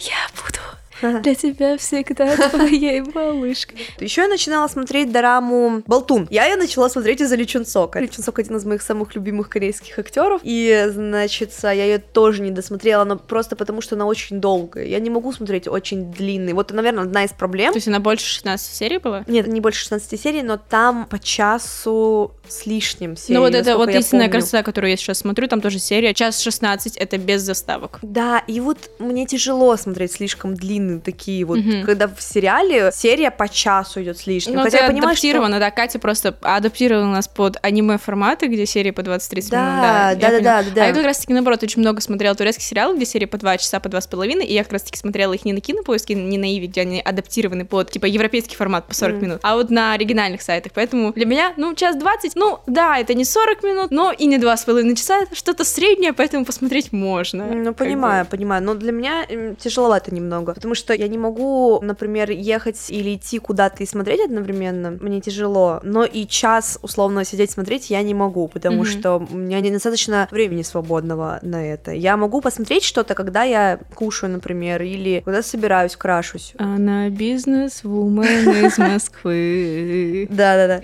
я 0.00 0.28
буду 0.36 0.58
Для 1.00 1.34
тебя 1.34 1.76
всегда 1.76 2.36
твоей 2.50 3.00
малышкой. 3.00 3.78
Еще 4.00 4.22
я 4.22 4.28
начинала 4.28 4.68
смотреть 4.68 5.12
дораму 5.12 5.82
Болтун. 5.86 6.26
Я 6.30 6.46
ее 6.46 6.56
начала 6.56 6.88
смотреть 6.88 7.20
из-за 7.20 7.36
Ли 7.36 7.46
Чун 7.46 7.66
Сока. 7.66 8.00
Ли 8.00 8.10
Чун 8.10 8.24
Сок 8.24 8.38
один 8.38 8.56
из 8.56 8.64
моих 8.64 8.82
самых 8.82 9.14
любимых 9.14 9.48
корейских 9.48 9.98
актеров. 9.98 10.40
И, 10.44 10.86
значит, 10.90 11.52
я 11.62 11.72
ее 11.72 11.98
тоже 11.98 12.42
не 12.42 12.50
досмотрела, 12.50 13.04
но 13.04 13.16
просто 13.16 13.56
потому, 13.56 13.80
что 13.80 13.94
она 13.94 14.06
очень 14.06 14.40
долгая. 14.40 14.86
Я 14.86 14.98
не 15.00 15.10
могу 15.10 15.32
смотреть 15.32 15.68
очень 15.68 16.10
длинный. 16.10 16.52
Вот, 16.52 16.72
наверное, 16.72 17.04
одна 17.04 17.24
из 17.24 17.32
проблем. 17.32 17.72
То 17.72 17.78
есть 17.78 17.88
она 17.88 18.00
больше 18.00 18.26
16 18.26 18.74
серий 18.74 18.98
была? 18.98 19.24
Нет, 19.26 19.46
не 19.46 19.60
больше 19.60 19.80
16 19.80 20.20
серий, 20.20 20.42
но 20.42 20.56
там 20.56 21.06
по 21.06 21.18
часу 21.18 22.32
с 22.48 22.66
лишним 22.66 23.16
серий. 23.16 23.34
Ну 23.38 23.40
вот 23.44 23.54
это 23.54 23.76
вот 23.76 23.90
истинная 23.90 24.28
красота, 24.28 24.62
которую 24.62 24.90
я 24.90 24.96
сейчас 24.96 25.18
смотрю, 25.18 25.48
там 25.48 25.60
тоже 25.60 25.78
серия, 25.78 26.14
час 26.14 26.40
16, 26.40 26.96
это 26.96 27.18
без 27.18 27.42
заставок. 27.42 27.98
Да, 28.02 28.42
и 28.46 28.60
вот 28.60 28.90
мне 28.98 29.26
тяжело 29.26 29.76
смотреть 29.76 30.12
слишком 30.12 30.54
длинные 30.88 31.00
такие 31.00 31.44
вот, 31.44 31.58
Мгм. 31.58 31.84
когда 31.84 32.08
в 32.08 32.20
сериале 32.20 32.90
серия 32.92 33.30
по 33.30 33.48
часу 33.48 34.02
идет 34.02 34.18
с 34.18 34.26
лишним. 34.26 34.56
Ну, 34.56 34.62
Хотя 34.62 34.78
я 34.78 34.86
понимаю, 34.86 35.14
что... 35.16 35.26
адаптировано, 35.26 35.58
да, 35.60 35.70
Катя 35.70 35.98
просто 35.98 36.36
адаптировала 36.42 37.06
нас 37.06 37.28
под 37.28 37.58
аниме-форматы, 37.62 38.46
где 38.46 38.66
серии 38.66 38.90
по 38.90 39.00
20-30 39.00 39.48
Да, 39.50 39.60
минут, 39.60 39.80
да. 39.82 40.14
да, 40.14 40.30
да, 40.30 40.40
да, 40.40 40.62
да, 40.62 40.70
да. 40.74 40.82
А 40.84 40.86
я 40.88 40.94
как 40.94 41.04
раз-таки, 41.04 41.32
наоборот, 41.32 41.62
очень 41.62 41.80
много 41.80 42.00
смотрела 42.00 42.34
турецких 42.34 42.64
сериалов, 42.64 42.96
где 42.96 43.04
серии 43.06 43.26
по 43.26 43.38
2 43.38 43.58
часа, 43.58 43.80
по 43.80 43.88
2,5, 43.88 44.44
и 44.44 44.52
я 44.52 44.62
как 44.64 44.72
раз-таки 44.72 44.98
смотрела 44.98 45.32
их 45.32 45.44
не 45.44 45.52
на 45.52 45.60
кинопоиске, 45.60 46.14
не 46.14 46.38
на 46.38 46.52
Иви, 46.52 46.66
где 46.66 46.82
они 46.82 47.00
адаптированы 47.00 47.64
под, 47.64 47.90
типа, 47.90 48.06
европейский 48.06 48.56
формат 48.56 48.86
по 48.86 48.94
40 48.94 49.16
Мгм. 49.16 49.24
минут, 49.24 49.40
а 49.42 49.56
вот 49.56 49.70
на 49.70 49.92
оригинальных 49.92 50.42
сайтах. 50.42 50.72
Поэтому 50.74 51.12
для 51.12 51.26
меня, 51.26 51.52
ну, 51.56 51.74
час 51.74 51.96
20, 51.96 52.36
ну, 52.36 52.60
да, 52.66 52.98
это 52.98 53.14
не 53.14 53.24
40 53.24 53.62
минут, 53.62 53.90
но 53.90 54.12
и 54.12 54.26
не 54.26 54.38
2,5 54.38 54.94
часа, 54.96 55.22
это 55.22 55.34
что-то 55.34 55.64
среднее, 55.64 56.12
поэтому 56.12 56.44
посмотреть 56.44 56.92
можно. 56.92 57.44
Ну, 57.44 57.74
понимаю, 57.74 58.24
бы. 58.24 58.30
понимаю. 58.30 58.62
Но 58.62 58.74
для 58.74 58.92
меня 58.92 59.26
тяжеловато 59.58 60.14
немного. 60.14 60.54
Потому 60.54 60.74
что 60.74 60.77
я 60.92 61.08
не 61.08 61.18
могу, 61.18 61.80
например, 61.82 62.30
ехать 62.30 62.90
или 62.90 63.14
идти 63.16 63.38
куда-то 63.38 63.82
и 63.82 63.86
смотреть 63.86 64.20
одновременно. 64.24 64.90
Мне 65.00 65.20
тяжело. 65.20 65.80
Но 65.82 66.04
и 66.04 66.26
час, 66.26 66.78
условно, 66.82 67.24
сидеть 67.24 67.50
смотреть 67.50 67.90
я 67.90 68.02
не 68.02 68.14
могу, 68.14 68.48
потому 68.48 68.78
Мгм. 68.78 68.84
что 68.86 69.26
у 69.30 69.36
меня 69.36 69.60
недостаточно 69.60 70.28
времени 70.30 70.62
свободного 70.62 71.38
на 71.42 71.64
это. 71.66 71.92
Я 71.92 72.16
могу 72.16 72.40
посмотреть 72.40 72.84
что-то, 72.84 73.14
когда 73.14 73.42
я 73.44 73.78
кушаю, 73.94 74.32
например, 74.32 74.82
или 74.82 75.22
когда 75.24 75.42
собираюсь, 75.42 75.96
крашусь. 75.96 76.52
Она 76.58 77.08
бизнес-вумен 77.08 78.66
из 78.66 78.78
Москвы. 78.78 80.26
Да-да-да. 80.30 80.82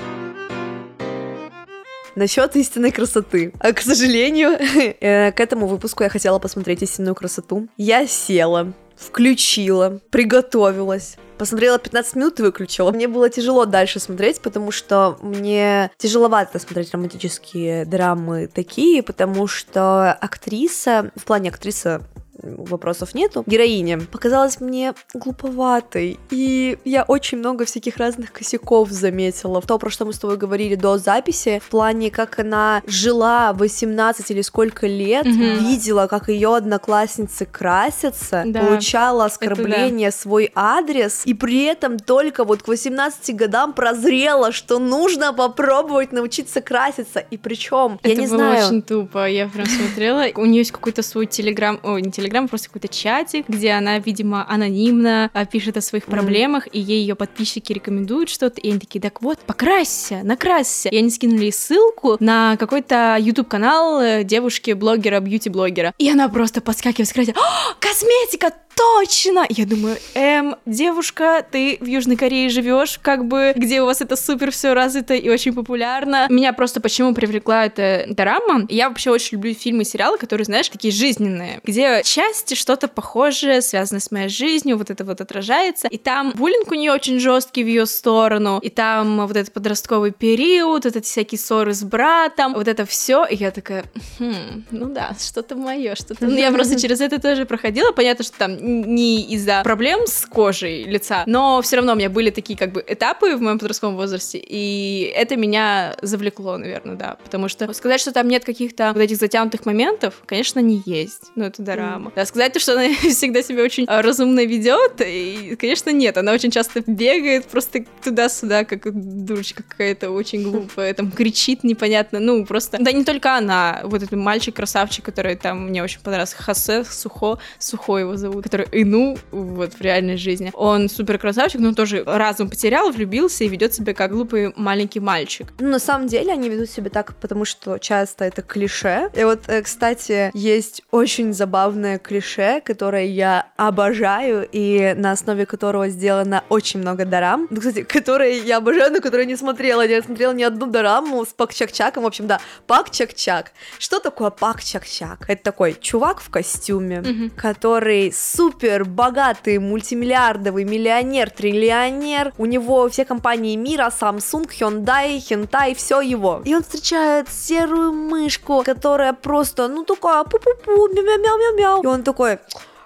Насчет 2.17 2.55
истинной 2.55 2.93
красоты. 2.93 3.53
А, 3.59 3.73
к 3.73 3.81
сожалению, 3.81 4.51
э, 5.01 5.33
к 5.33 5.41
этому 5.41 5.67
выпуску 5.67 6.05
я 6.05 6.09
хотела 6.09 6.39
посмотреть 6.39 6.81
истинную 6.83 7.17
красоту. 7.17 7.67
Я 7.77 8.07
села, 8.07 8.73
включила, 8.97 10.01
приготовилась. 10.11 11.17
Посмотрела 11.39 11.79
15 11.79 12.17
минут 12.17 12.39
и 12.39 12.43
выключила. 12.43 12.93
Мне 12.93 13.09
было 13.09 13.29
тяжело 13.29 13.65
дальше 13.65 13.99
смотреть, 13.99 14.41
потому 14.41 14.71
что 14.71 15.19
мне 15.21 15.91
тяжеловато 15.99 16.59
смотреть 16.61 16.93
романтические 16.93 17.85
драмы 17.85 18.47
такие, 18.47 19.03
потому 19.03 19.47
что 19.49 20.13
актриса, 20.13 21.11
в 21.17 21.25
плане 21.25 21.51
актриса 21.51 22.03
вопросов 22.45 23.15
нету. 23.15 23.43
Героиня 23.47 24.01
показалась 24.01 24.61
мне 24.61 24.95
глуповатой, 25.15 26.19
и 26.31 26.79
я 26.85 27.03
очень 27.05 27.39
много 27.39 27.65
всяких 27.65 27.97
разных 27.97 28.33
косяков 28.33 28.91
заметила. 28.91 29.61
В 29.61 29.67
том, 29.67 29.79
про 29.79 29.91
что 29.91 30.05
мы 30.05 30.13
с 30.13 30.19
тобой 30.19 30.37
говорили 30.37 30.75
до 30.75 30.99
записи, 30.99 31.61
в 31.65 31.69
плане, 31.71 32.11
как 32.11 32.39
она 32.39 32.83
жила 32.87 33.53
18 33.53 34.31
или 34.31 34.41
сколько 34.43 34.87
лет, 34.87 35.27
Мгм. 35.27 35.59
видела, 35.69 36.07
как 36.07 36.29
ее 36.29 36.57
одноклассницы 36.57 37.47
красятся, 37.47 38.43
Да, 38.47 38.61
получала 38.61 39.27
оскорбление 39.27 40.11
свой 40.11 40.51
адрес, 40.55 41.23
и 41.25 41.35
при 41.35 41.65
этом 41.65 41.99
только 41.99 42.45
вот 42.45 42.63
к 42.63 42.69
18 42.69 43.33
годам 43.37 43.73
прозрела, 43.73 44.53
что 44.53 44.79
нужно 44.79 45.33
попробовать 45.33 46.13
научиться 46.13 46.61
краситься. 46.61 47.21
И 47.21 47.37
причем, 47.37 47.99
я 48.03 48.13
Это 48.13 48.21
не 48.21 48.27
было 48.27 48.37
знаю, 48.39 48.67
очень 48.67 48.83
тупо, 48.83 49.29
я 49.29 49.49
прям 49.49 49.67
смотрела. 49.67 50.25
У 50.37 50.45
нее 50.47 50.59
есть 50.59 50.73
какой-то 50.73 51.03
свой 51.03 51.27
телеграм, 51.27 51.79
ой, 51.83 52.03
не 52.03 52.11
телеграм, 52.11 52.34
просто 52.49 52.69
какой-то 52.69 52.89
чатик, 52.89 53.49
где 53.49 53.73
она, 53.73 53.99
видимо, 53.99 54.47
анонимно 54.49 55.31
а, 55.33 55.45
пишет 55.47 55.77
о 55.77 55.81
своих 55.81 56.05
проблемах, 56.05 56.69
и 56.73 56.81
ей 56.81 57.01
ее 57.01 57.15
подписчики 57.15 57.73
рекомендуют 57.73 58.29
что-то, 58.29 58.61
и 58.61 58.71
они 58.71 58.79
такие, 58.79 59.01
так 59.01 59.23
вот, 59.23 59.39
покрасься, 59.41 60.21
накрасься. 60.23 60.89
И 60.89 60.97
они 60.97 61.11
скинули 61.11 61.51
ссылку 61.51 62.17
на 62.21 62.57
какой-то 62.57 63.17
YouTube-канал 63.19 64.01
э, 64.01 64.25
девушки-блогера, 64.25 65.21
бьюти-блогера. 65.21 65.95
И 65.99 66.11
она 66.11 66.29
просто 66.29 66.61
подскакивает 66.61 67.09
с 67.09 67.13
кровати, 67.13 67.35
«О, 67.37 67.75
косметика, 67.81 68.53
точно! 68.77 69.47
Я 69.49 69.67
думаю, 69.67 69.97
эм, 70.15 70.57
девушка, 70.67 71.45
ты 71.51 71.79
в 71.81 71.87
Южной 71.87 72.17
Корее 72.17 72.49
живешь, 72.49 72.99
как 73.03 73.27
бы, 73.27 73.53
где 73.57 73.83
у 73.83 73.87
вас 73.87 74.01
это 74.01 74.17
супер 74.17 74.51
все 74.51 74.75
развито 74.75 75.15
и 75.15 75.29
очень 75.29 75.55
популярно. 75.55 76.27
Меня 76.31 76.53
просто 76.53 76.81
почему 76.81 77.15
привлекла 77.15 77.67
эта 77.67 78.05
дорама? 78.09 78.67
Я 78.69 78.89
вообще 78.89 79.11
очень 79.11 79.37
люблю 79.37 79.55
фильмы 79.55 79.83
и 79.83 79.85
сериалы, 79.85 80.19
которые, 80.19 80.45
знаешь, 80.45 80.69
такие 80.69 80.93
жизненные, 80.93 81.61
где 81.65 82.03
части 82.05 82.55
что-то 82.55 82.89
похожее, 82.89 83.63
связанное 83.63 84.01
с 84.01 84.11
моей 84.11 84.29
жизнью, 84.29 84.79
вот 84.79 84.91
это 84.91 85.05
вот 85.05 85.21
отражается. 85.21 85.89
И 85.89 85.99
там 85.99 86.33
буллинг 86.35 86.71
у 86.71 86.75
нее 86.75 86.93
очень 86.93 87.19
жесткий 87.19 87.65
в 87.65 87.67
ее 87.67 87.87
сторону, 87.87 88.59
и 88.63 88.71
там 88.71 89.27
вот 89.27 89.37
этот 89.37 89.53
подростковый 89.53 90.13
период, 90.13 90.85
вот 90.85 90.97
эти 90.97 91.05
всякие 91.05 91.39
ссоры 91.39 91.75
с 91.75 91.83
братом, 91.83 92.55
вот 92.55 92.69
это 92.69 92.85
все. 92.87 93.25
И 93.27 93.37
я 93.37 93.51
такая, 93.51 93.85
хм, 94.19 94.65
ну 94.71 94.87
да, 94.87 95.15
что-то 95.19 95.57
мое, 95.57 95.95
что-то. 95.95 96.27
Ну, 96.27 96.37
я 96.37 96.51
просто 96.51 96.81
через 96.81 97.01
это 97.01 97.21
тоже 97.21 97.45
проходила. 97.45 97.93
Понятно, 97.93 98.25
что 98.25 98.39
там 98.39 98.64
не 98.65 99.23
из-за 99.35 99.63
проблем 99.63 100.07
с 100.07 100.27
кожей 100.27 100.85
лица, 100.85 101.25
но 101.27 101.61
все 101.63 101.77
равно 101.77 101.93
у 101.93 101.97
меня 101.97 102.11
были 102.11 102.31
такие 102.31 102.59
как 102.59 102.73
бы 102.73 102.85
этапы 102.87 103.37
в 103.37 103.41
моем 103.41 103.59
подростковом 103.59 103.97
возрасте, 103.97 104.39
и 104.39 105.13
это 105.15 105.37
меня 105.37 105.97
завлекло, 106.03 106.57
наверное, 106.57 106.97
да. 106.97 107.17
Потому 107.25 107.49
что 107.49 107.73
сказать, 107.73 108.01
что 108.01 108.13
там 108.13 108.29
нет 108.29 108.45
каких-то 108.45 108.93
вот 108.93 109.01
этих 109.01 109.17
затянутых 109.17 109.67
моментов, 109.67 110.23
конечно, 110.27 110.61
не 110.61 110.83
есть. 110.87 111.31
Но 111.35 111.47
это 111.47 111.63
дорама. 111.63 112.13
Да, 112.15 112.25
сказать, 112.27 112.61
что 112.61 112.73
она 112.73 112.95
всегда 113.01 113.43
себя 113.43 113.63
очень 113.63 113.85
а, 113.89 114.03
разумно 114.03 114.45
ведет, 114.45 115.01
и, 115.01 115.57
конечно, 115.57 115.91
нет. 115.91 116.17
Она 116.17 116.33
очень 116.33 116.51
часто 116.51 116.83
бегает 116.87 117.47
просто 117.47 117.85
туда-сюда, 118.03 118.65
как 118.65 118.83
дурочка 119.25 119.63
какая-то 119.63 120.11
очень 120.11 120.43
глупая, 120.43 120.95
там 120.95 121.11
кричит 121.11 121.65
непонятно. 121.65 122.21
Ну, 122.21 122.45
просто. 122.47 122.79
Да 122.81 122.93
не 122.93 123.05
только 123.05 123.37
она, 123.37 123.81
вот 123.85 124.03
этот 124.03 124.13
мальчик-красавчик, 124.13 125.05
который 125.05 125.37
там 125.37 125.69
мне 125.69 125.83
очень 125.83 126.01
понравился, 126.01 126.37
Хосе 126.37 126.85
Сухо, 126.85 127.39
Сухо 127.59 127.99
его 127.99 128.17
зовут, 128.17 128.45
который 128.55 128.83
Ину, 128.83 129.17
вот 129.33 129.75
в 129.75 129.81
реальной 129.81 130.17
жизни. 130.17 130.53
Он 130.55 130.89
супер 130.89 131.19
красавчик, 131.19 131.61
но 131.61 131.75
тоже 131.75 132.05
разум 132.07 132.49
потерял, 132.49 132.91
влюбился 132.93 133.43
и 133.43 133.49
ведет 133.49 133.75
себя 133.75 133.95
как 133.95 134.13
глупый 134.13 134.53
маленький 134.55 135.01
мальчик. 135.01 135.53
Ну, 135.59 135.71
на 135.71 135.81
самом 135.81 136.07
деле 136.07 136.33
они 136.33 136.49
ведут 136.49 136.71
себя 136.71 136.89
так, 136.89 137.17
потому 137.17 137.45
что 137.45 137.79
часто 137.79 138.25
это 138.25 138.43
клише. 138.43 139.11
И 139.13 139.25
вот, 139.25 139.41
э, 139.49 139.61
кстати, 139.63 140.31
есть 140.35 140.83
очень 140.93 141.33
забавное 141.33 141.99
клише, 141.99 142.61
которое 142.65 143.07
я 143.07 143.49
обожаю, 143.57 144.49
и 144.53 144.95
на 144.97 145.11
основе 145.11 145.47
которого 145.47 145.89
сделано 145.89 146.45
очень 146.49 146.79
много 146.79 147.05
дарам. 147.05 147.49
Ну, 147.51 147.57
кстати, 147.59 147.83
которые 147.83 148.39
я 148.39 148.59
обожаю, 148.59 148.93
но 148.93 149.01
которые 149.01 149.27
не 149.27 149.35
смотрела. 149.37 149.85
Я 149.85 150.01
смотрела 150.01 150.33
ни 150.33 150.45
одну 150.45 150.67
дораму 150.67 151.25
с 151.25 151.29
Пак 151.33 151.53
Чак-Чаком. 151.53 152.05
В 152.05 152.07
общем, 152.07 152.29
да, 152.29 152.39
Пак 152.69 152.91
Чак-Чак. 152.91 153.51
Что 153.81 153.99
такое 153.99 154.31
Пак 154.31 154.63
Чак-Чак? 154.63 155.25
Это 155.29 155.43
такой 155.43 155.77
чувак 155.81 156.21
в 156.21 156.31
костюме, 156.31 157.01
Мгм. 157.01 157.31
который 157.31 158.13
супер 158.13 158.44
богатый, 158.85 159.59
мультимиллиардовый 159.59 160.65
миллионер, 160.65 161.31
триллионер. 161.31 162.33
У 162.39 162.47
него 162.47 162.89
все 162.89 163.05
компании 163.05 163.57
мира, 163.57 163.91
Samsung, 164.01 164.49
Hyundai, 164.49 165.17
Hyundai, 165.19 165.75
все 165.75 166.01
его. 166.01 166.43
И 166.45 166.55
он 166.55 166.63
встречает 166.63 167.29
серую 167.29 167.93
мышку, 167.93 168.63
которая 168.65 169.13
просто, 169.13 169.69
ну, 169.69 169.85
такая 169.85 170.25
пу-пу-пу, 170.25 170.89
мяу-мяу-мяу-мяу. 170.95 171.83
И 171.83 171.87
он 171.87 172.03
такой... 172.03 172.39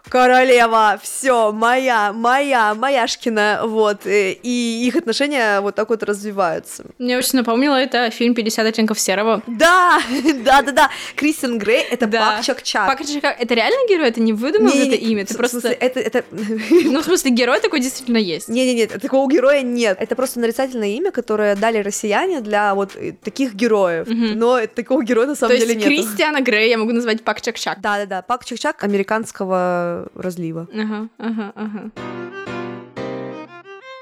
Королева, 0.08 0.98
все, 1.02 1.52
моя, 1.52 2.12
моя, 2.12 2.74
мояшкина, 2.74 3.60
вот, 3.64 4.06
э, 4.06 4.32
и 4.32 4.86
их 4.86 4.96
отношения 4.96 5.60
вот 5.60 5.74
так 5.74 5.90
вот 5.90 6.02
развиваются. 6.02 6.84
Мне 6.98 7.18
очень 7.18 7.38
напомнило 7.38 7.74
это 7.74 8.10
фильм 8.10 8.34
«50 8.34 8.66
оттенков 8.66 8.98
серого». 8.98 9.42
Да, 9.46 10.00
да, 10.44 10.62
да, 10.62 10.72
да, 10.72 10.90
Кристин 11.14 11.58
Грей, 11.58 11.82
это 11.82 12.06
Да. 12.06 12.36
Пак 12.36 12.44
Чак 12.44 12.62
Чак. 12.62 12.86
Пак 12.88 13.06
Чак- 13.06 13.36
это 13.38 13.54
реально 13.54 13.88
герой? 13.88 14.08
Это 14.08 14.20
не 14.20 14.32
выдумал 14.32 14.70
это 14.70 14.94
имя? 14.94 15.26
Ты 15.26 15.34
смысле, 15.34 15.60
просто... 15.60 15.68
это, 15.68 16.00
это... 16.00 16.24
Ну, 16.88 17.00
в 17.00 17.04
смысле, 17.04 17.30
герой 17.30 17.60
такой 17.60 17.80
действительно 17.80 18.18
есть. 18.18 18.48
Не-не-не, 18.48 18.86
такого 18.86 19.30
героя 19.30 19.62
нет. 19.62 19.98
Это 20.00 20.14
просто 20.16 20.40
нарицательное 20.40 20.88
имя, 20.88 21.10
которое 21.10 21.54
дали 21.54 21.78
россияне 21.78 22.40
для 22.40 22.74
вот 22.74 22.96
э, 22.96 23.12
таких 23.12 23.54
героев. 23.54 24.06
Но 24.08 24.66
такого 24.66 25.02
героя 25.04 25.26
на 25.26 25.34
самом 25.34 25.54
То 25.56 25.58
деле 25.58 25.74
есть 25.74 25.86
нет. 25.86 25.98
Кристиана 25.98 26.40
Грей 26.40 26.70
я 26.70 26.78
могу 26.78 26.92
назвать 26.92 27.22
Пак 27.22 27.40
Чак 27.40 27.58
Чак. 27.58 27.80
Да-да-да, 27.80 28.22
Пак 28.22 28.44
Чак-Чак 28.44 28.82
американского 28.84 29.97
разлива. 30.14 30.68
Ага, 30.72 31.08
ага, 31.18 31.52
ага. 31.54 31.90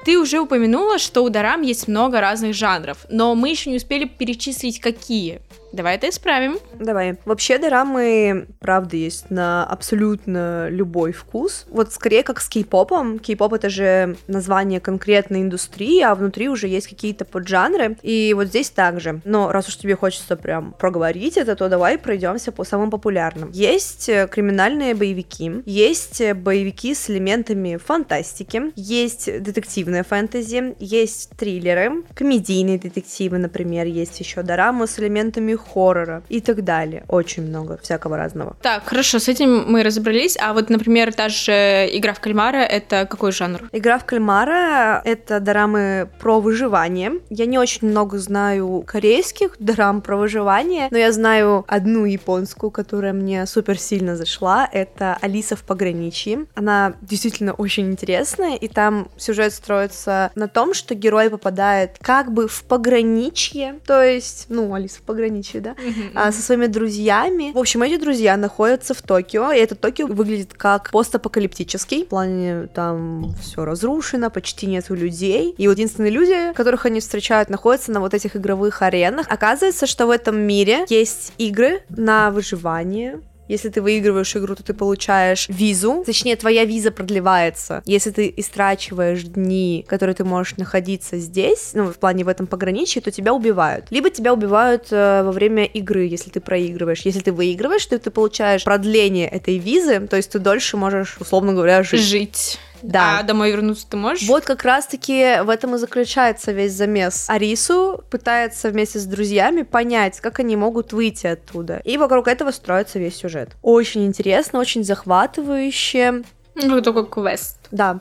Ты 0.05 0.17
уже 0.17 0.39
упомянула, 0.39 0.99
что 0.99 1.21
у 1.21 1.29
Дарам 1.29 1.63
есть 1.63 1.89
много 1.89 2.21
разных 2.21 2.53
жанров, 2.53 3.05
но 3.09 3.35
мы 3.35 3.49
еще 3.49 3.69
не 3.69 3.75
успели 3.75 4.05
перечислить, 4.05 4.79
какие. 4.79 5.41
Давай 5.77 5.95
это 5.95 6.09
исправим. 6.09 6.57
Давай. 6.79 7.17
Вообще 7.23 7.57
дорамы, 7.57 8.47
правда, 8.59 8.97
есть 8.97 9.29
на 9.29 9.65
абсолютно 9.65 10.67
любой 10.69 11.13
вкус. 11.13 11.65
Вот 11.69 11.93
скорее 11.93 12.23
как 12.23 12.41
с 12.41 12.49
кей-попом. 12.49 13.19
Кей-поп 13.19 13.53
это 13.53 13.69
же 13.69 14.17
название 14.27 14.79
конкретной 14.81 15.41
индустрии, 15.41 16.01
а 16.01 16.13
внутри 16.15 16.49
уже 16.49 16.67
есть 16.67 16.87
какие-то 16.87 17.23
поджанры. 17.23 17.97
И 18.01 18.33
вот 18.35 18.47
здесь 18.47 18.69
также. 18.69 19.21
Но 19.23 19.51
раз 19.51 19.69
уж 19.69 19.77
тебе 19.77 19.95
хочется 19.95 20.35
прям 20.35 20.73
проговорить 20.73 21.37
это, 21.37 21.55
то 21.55 21.69
давай 21.69 21.97
пройдемся 21.97 22.51
по 22.51 22.63
самым 22.63 22.89
популярным. 22.89 23.51
Есть 23.51 24.09
э, 24.09 24.27
криминальные 24.27 24.95
боевики, 24.95 25.61
есть 25.65 26.21
э, 26.21 26.33
боевики 26.33 26.93
с 26.93 27.09
элементами 27.09 27.77
фантастики, 27.77 28.71
есть 28.75 29.25
детективная 29.43 30.03
фэнтези, 30.03 30.75
есть 30.79 31.31
триллеры, 31.37 32.03
комедийные 32.13 32.79
детективы, 32.79 33.37
например, 33.37 33.85
есть 33.85 34.19
еще 34.19 34.41
дорамы 34.41 34.87
с 34.87 34.99
элементами 34.99 35.53
хоррора 35.73 36.23
и 36.29 36.41
так 36.41 36.63
далее. 36.63 37.03
Очень 37.07 37.47
много 37.47 37.77
всякого 37.81 38.17
разного. 38.17 38.55
Так, 38.61 38.83
хорошо, 38.85 39.19
с 39.19 39.27
этим 39.27 39.65
мы 39.67 39.83
разобрались. 39.83 40.37
А 40.39 40.53
вот, 40.53 40.69
например, 40.69 41.13
та 41.13 41.29
же 41.29 41.51
игра 41.91 42.13
в 42.13 42.19
кальмара 42.19 42.57
это 42.57 43.05
какой 43.05 43.31
жанр? 43.31 43.69
Игра 43.71 43.99
в 43.99 44.05
кальмара 44.05 45.01
это 45.05 45.39
дорамы 45.39 46.09
про 46.19 46.39
выживание. 46.39 47.13
Я 47.29 47.45
не 47.45 47.57
очень 47.57 47.87
много 47.89 48.17
знаю 48.17 48.83
корейских 48.87 49.55
дорам 49.59 50.01
про 50.01 50.17
выживание, 50.17 50.87
но 50.91 50.97
я 50.97 51.11
знаю 51.11 51.65
одну 51.67 52.05
японскую, 52.05 52.71
которая 52.71 53.13
мне 53.13 53.45
супер 53.45 53.77
сильно 53.77 54.15
зашла. 54.15 54.67
Это 54.71 55.17
Алиса 55.21 55.55
в 55.55 55.63
пограничье. 55.63 56.45
Она 56.55 56.93
действительно 57.01 57.53
очень 57.53 57.91
интересная, 57.91 58.55
и 58.55 58.67
там 58.67 59.09
сюжет 59.17 59.53
строится 59.53 60.31
на 60.35 60.47
том, 60.47 60.73
что 60.73 60.95
герой 60.95 61.29
попадает 61.29 61.97
как 62.01 62.31
бы 62.31 62.47
в 62.47 62.63
пограничье, 62.63 63.79
то 63.85 64.01
есть, 64.01 64.45
ну, 64.49 64.73
Алиса 64.73 64.99
в 64.99 65.01
пограничье, 65.01 65.46
да, 65.55 65.75
а, 66.13 66.31
со 66.31 66.41
своими 66.41 66.67
друзьями. 66.67 67.51
В 67.53 67.57
общем, 67.57 67.81
эти 67.83 67.97
друзья 67.97 68.37
находятся 68.37 68.93
в 68.93 69.01
Токио, 69.01 69.51
и 69.51 69.57
этот 69.57 69.79
Токио 69.81 70.07
выглядит 70.07 70.53
как 70.53 70.91
постапокалиптический. 70.91 72.05
В 72.05 72.07
плане 72.07 72.67
там 72.73 73.33
все 73.41 73.65
разрушено, 73.65 74.29
почти 74.29 74.67
нету 74.67 74.95
людей. 74.95 75.53
И 75.57 75.67
вот 75.67 75.77
единственные 75.77 76.11
люди, 76.11 76.53
которых 76.53 76.85
они 76.85 76.99
встречают, 76.99 77.49
находятся 77.49 77.91
на 77.91 77.99
вот 77.99 78.13
этих 78.13 78.35
игровых 78.35 78.81
аренах. 78.81 79.25
Оказывается, 79.29 79.87
что 79.87 80.07
в 80.07 80.09
этом 80.09 80.37
мире 80.37 80.85
есть 80.89 81.33
игры 81.37 81.83
на 81.89 82.31
выживание, 82.31 83.21
если 83.47 83.69
ты 83.69 83.81
выигрываешь 83.81 84.35
игру, 84.35 84.55
то 84.55 84.63
ты 84.63 84.73
получаешь 84.73 85.47
визу. 85.49 86.03
Точнее, 86.05 86.35
твоя 86.35 86.65
виза 86.65 86.91
продлевается. 86.91 87.81
Если 87.85 88.11
ты 88.11 88.33
истрачиваешь 88.35 89.23
дни, 89.23 89.85
которые 89.87 90.15
ты 90.15 90.23
можешь 90.23 90.57
находиться 90.57 91.17
здесь, 91.17 91.71
ну, 91.73 91.91
в 91.91 91.97
плане 91.97 92.23
в 92.23 92.27
этом 92.27 92.47
пограничье, 92.47 93.01
то 93.01 93.11
тебя 93.11 93.33
убивают. 93.33 93.85
Либо 93.89 94.09
тебя 94.09 94.33
убивают 94.33 94.87
э, 94.91 95.23
во 95.23 95.31
время 95.31 95.65
игры, 95.65 96.05
если 96.05 96.29
ты 96.29 96.39
проигрываешь. 96.39 97.01
Если 97.01 97.19
ты 97.19 97.31
выигрываешь, 97.31 97.85
то 97.85 97.97
ты 97.97 98.11
получаешь 98.11 98.63
продление 98.63 99.27
этой 99.27 99.57
визы, 99.57 99.99
то 100.07 100.17
есть 100.17 100.31
ты 100.31 100.39
дольше 100.39 100.77
можешь, 100.77 101.17
условно 101.19 101.53
говоря, 101.53 101.83
жить. 101.83 102.01
Жить. 102.01 102.59
Да. 102.81 103.19
А 103.19 103.23
домой 103.23 103.51
вернуться 103.51 103.87
ты 103.89 103.97
можешь? 103.97 104.27
Вот 104.27 104.43
как 104.45 104.63
раз-таки 104.63 105.41
в 105.43 105.49
этом 105.49 105.75
и 105.75 105.77
заключается 105.77 106.51
весь 106.51 106.73
замес. 106.73 107.29
Арису 107.29 108.03
пытается 108.09 108.69
вместе 108.69 108.99
с 108.99 109.05
друзьями 109.05 109.63
понять, 109.63 110.19
как 110.19 110.39
они 110.39 110.55
могут 110.55 110.93
выйти 110.93 111.27
оттуда. 111.27 111.81
И 111.83 111.97
вокруг 111.97 112.27
этого 112.27 112.51
строится 112.51 112.99
весь 112.99 113.17
сюжет. 113.17 113.55
Очень 113.61 114.05
интересно, 114.05 114.59
очень 114.59 114.83
захватывающе. 114.83 116.23
Ну, 116.55 116.81
как 116.81 117.09
квест. 117.09 117.57
Да. 117.71 117.99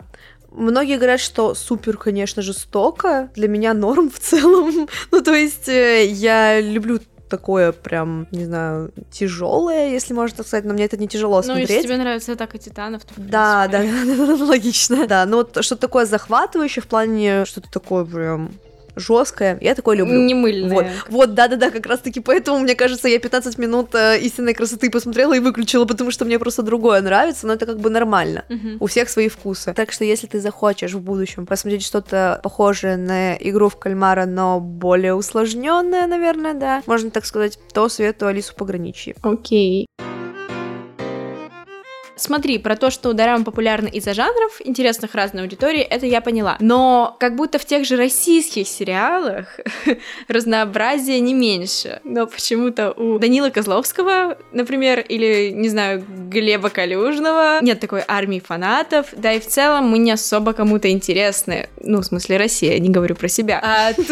Многие 0.51 0.97
говорят, 0.97 1.21
что 1.21 1.55
супер, 1.55 1.99
конечно, 1.99 2.41
жестоко. 2.41 3.31
Для 3.35 3.47
меня 3.47 3.75
норм 3.75 4.11
в 4.11 4.19
целом. 4.19 4.89
ну, 5.11 5.23
то 5.23 5.35
есть, 5.35 5.69
э, 5.69 6.07
я 6.07 6.61
люблю 6.61 7.01
такое 7.29 7.73
прям, 7.73 8.27
не 8.31 8.45
знаю, 8.45 8.93
тяжелое, 9.11 9.89
если 9.91 10.15
можно 10.15 10.37
так 10.39 10.47
сказать, 10.47 10.65
но 10.65 10.73
мне 10.75 10.85
это 10.85 10.97
не 10.97 11.09
тяжело 11.09 11.37
Ну, 11.37 11.43
смотреть. 11.43 11.69
если 11.71 11.83
тебе 11.85 11.97
нравится 11.97 12.33
атака 12.33 12.59
титанов, 12.59 13.05
то 13.05 13.15
Да, 13.17 13.69
да, 13.69 13.81
принципе, 13.81 14.45
логично. 14.45 15.07
Да, 15.07 15.27
ну 15.27 15.39
вот 15.39 15.65
что-то 15.65 15.81
такое 15.83 16.07
захватывающее 16.07 16.83
в 16.83 16.87
плане 16.87 17.45
что-то 17.45 17.71
такое 17.71 18.05
прям 18.05 18.51
жесткое. 18.97 19.59
Я 19.61 19.75
такое 19.75 19.97
люблю. 19.97 20.21
Не 20.21 20.35
мыльное. 20.35 20.75
Вот, 20.75 20.87
вот, 21.09 21.35
да-да-да, 21.35 21.71
как 21.71 21.87
раз-таки 21.87 22.21
поэтому, 22.21 22.59
мне 22.59 22.75
кажется, 22.75 23.09
я 23.09 23.19
15 23.19 23.59
минут 23.59 23.95
э, 23.95 24.19
истинной 24.21 24.55
красоты 24.55 24.91
посмотрела 24.91 25.35
и 25.35 25.39
выключила, 25.39 25.85
потому 25.85 26.11
что 26.11 26.25
мне 26.25 26.39
просто 26.39 26.63
другое 26.63 27.01
нравится, 27.03 27.47
но 27.47 27.53
это 27.53 27.67
как 27.67 27.79
бы 27.79 27.91
нормально. 27.91 28.45
Мгм. 28.49 28.79
У 28.81 28.87
всех 28.87 29.09
свои 29.09 29.29
вкусы. 29.29 29.75
Так 29.75 29.93
что 29.93 30.05
если 30.05 30.27
ты 30.27 30.41
захочешь 30.41 30.95
в 30.95 31.01
будущем 31.01 31.47
посмотреть 31.47 31.85
что-то 31.85 32.41
похожее 32.43 32.97
на 32.97 33.35
игру 33.37 33.69
в 33.69 33.77
кальмара, 33.77 34.27
но 34.27 34.61
более 34.61 35.15
усложненное, 35.15 36.07
наверное, 36.07 36.55
да, 36.55 36.83
можно 36.87 37.11
так 37.11 37.27
сказать, 37.27 37.59
то 37.73 37.89
советую 37.89 38.31
Алису 38.31 38.55
пограничье. 38.55 39.15
Окей. 39.23 39.87
Смотри, 42.27 42.59
про 42.59 42.75
то, 42.75 42.91
что 42.91 43.13
дорамы 43.13 43.45
популярны 43.45 43.87
из-за 43.87 44.13
жанров, 44.13 44.61
интересных 44.65 45.15
разной 45.15 45.45
аудитории, 45.45 45.81
это 45.81 46.07
я 46.07 46.21
поняла. 46.21 46.57
Но 46.59 47.17
как 47.21 47.37
будто 47.37 47.61
в 47.61 47.65
тех 47.65 47.87
же 47.87 47.97
российских 47.97 48.67
сериалах 48.67 49.61
разнообразия 50.29 51.21
не 51.21 51.35
меньше. 51.35 52.01
Но 52.03 52.27
почему-то 52.27 52.91
у 52.91 53.21
Данила 53.21 53.51
Козловского, 53.51 54.39
например, 54.51 54.99
или, 55.09 55.53
не 55.53 55.69
знаю, 55.69 56.05
Глеба 56.09 56.69
Калюжного 56.69 57.61
нет 57.63 57.79
такой 57.79 58.03
армии 58.09 58.41
фанатов, 58.41 59.07
да 59.13 59.33
и 59.33 59.39
в 59.39 59.47
целом 59.47 59.87
мы 59.87 59.99
не 59.99 60.11
особо 60.11 60.53
кому-то 60.53 60.91
интересны. 60.91 61.69
Ну, 61.81 62.01
в 62.01 62.05
смысле, 62.05 62.39
Россия, 62.39 62.77
не 62.81 62.89
говорю 62.89 63.15
про 63.15 63.29
себя. 63.29 63.61
А 63.63 63.93
тут 63.93 64.09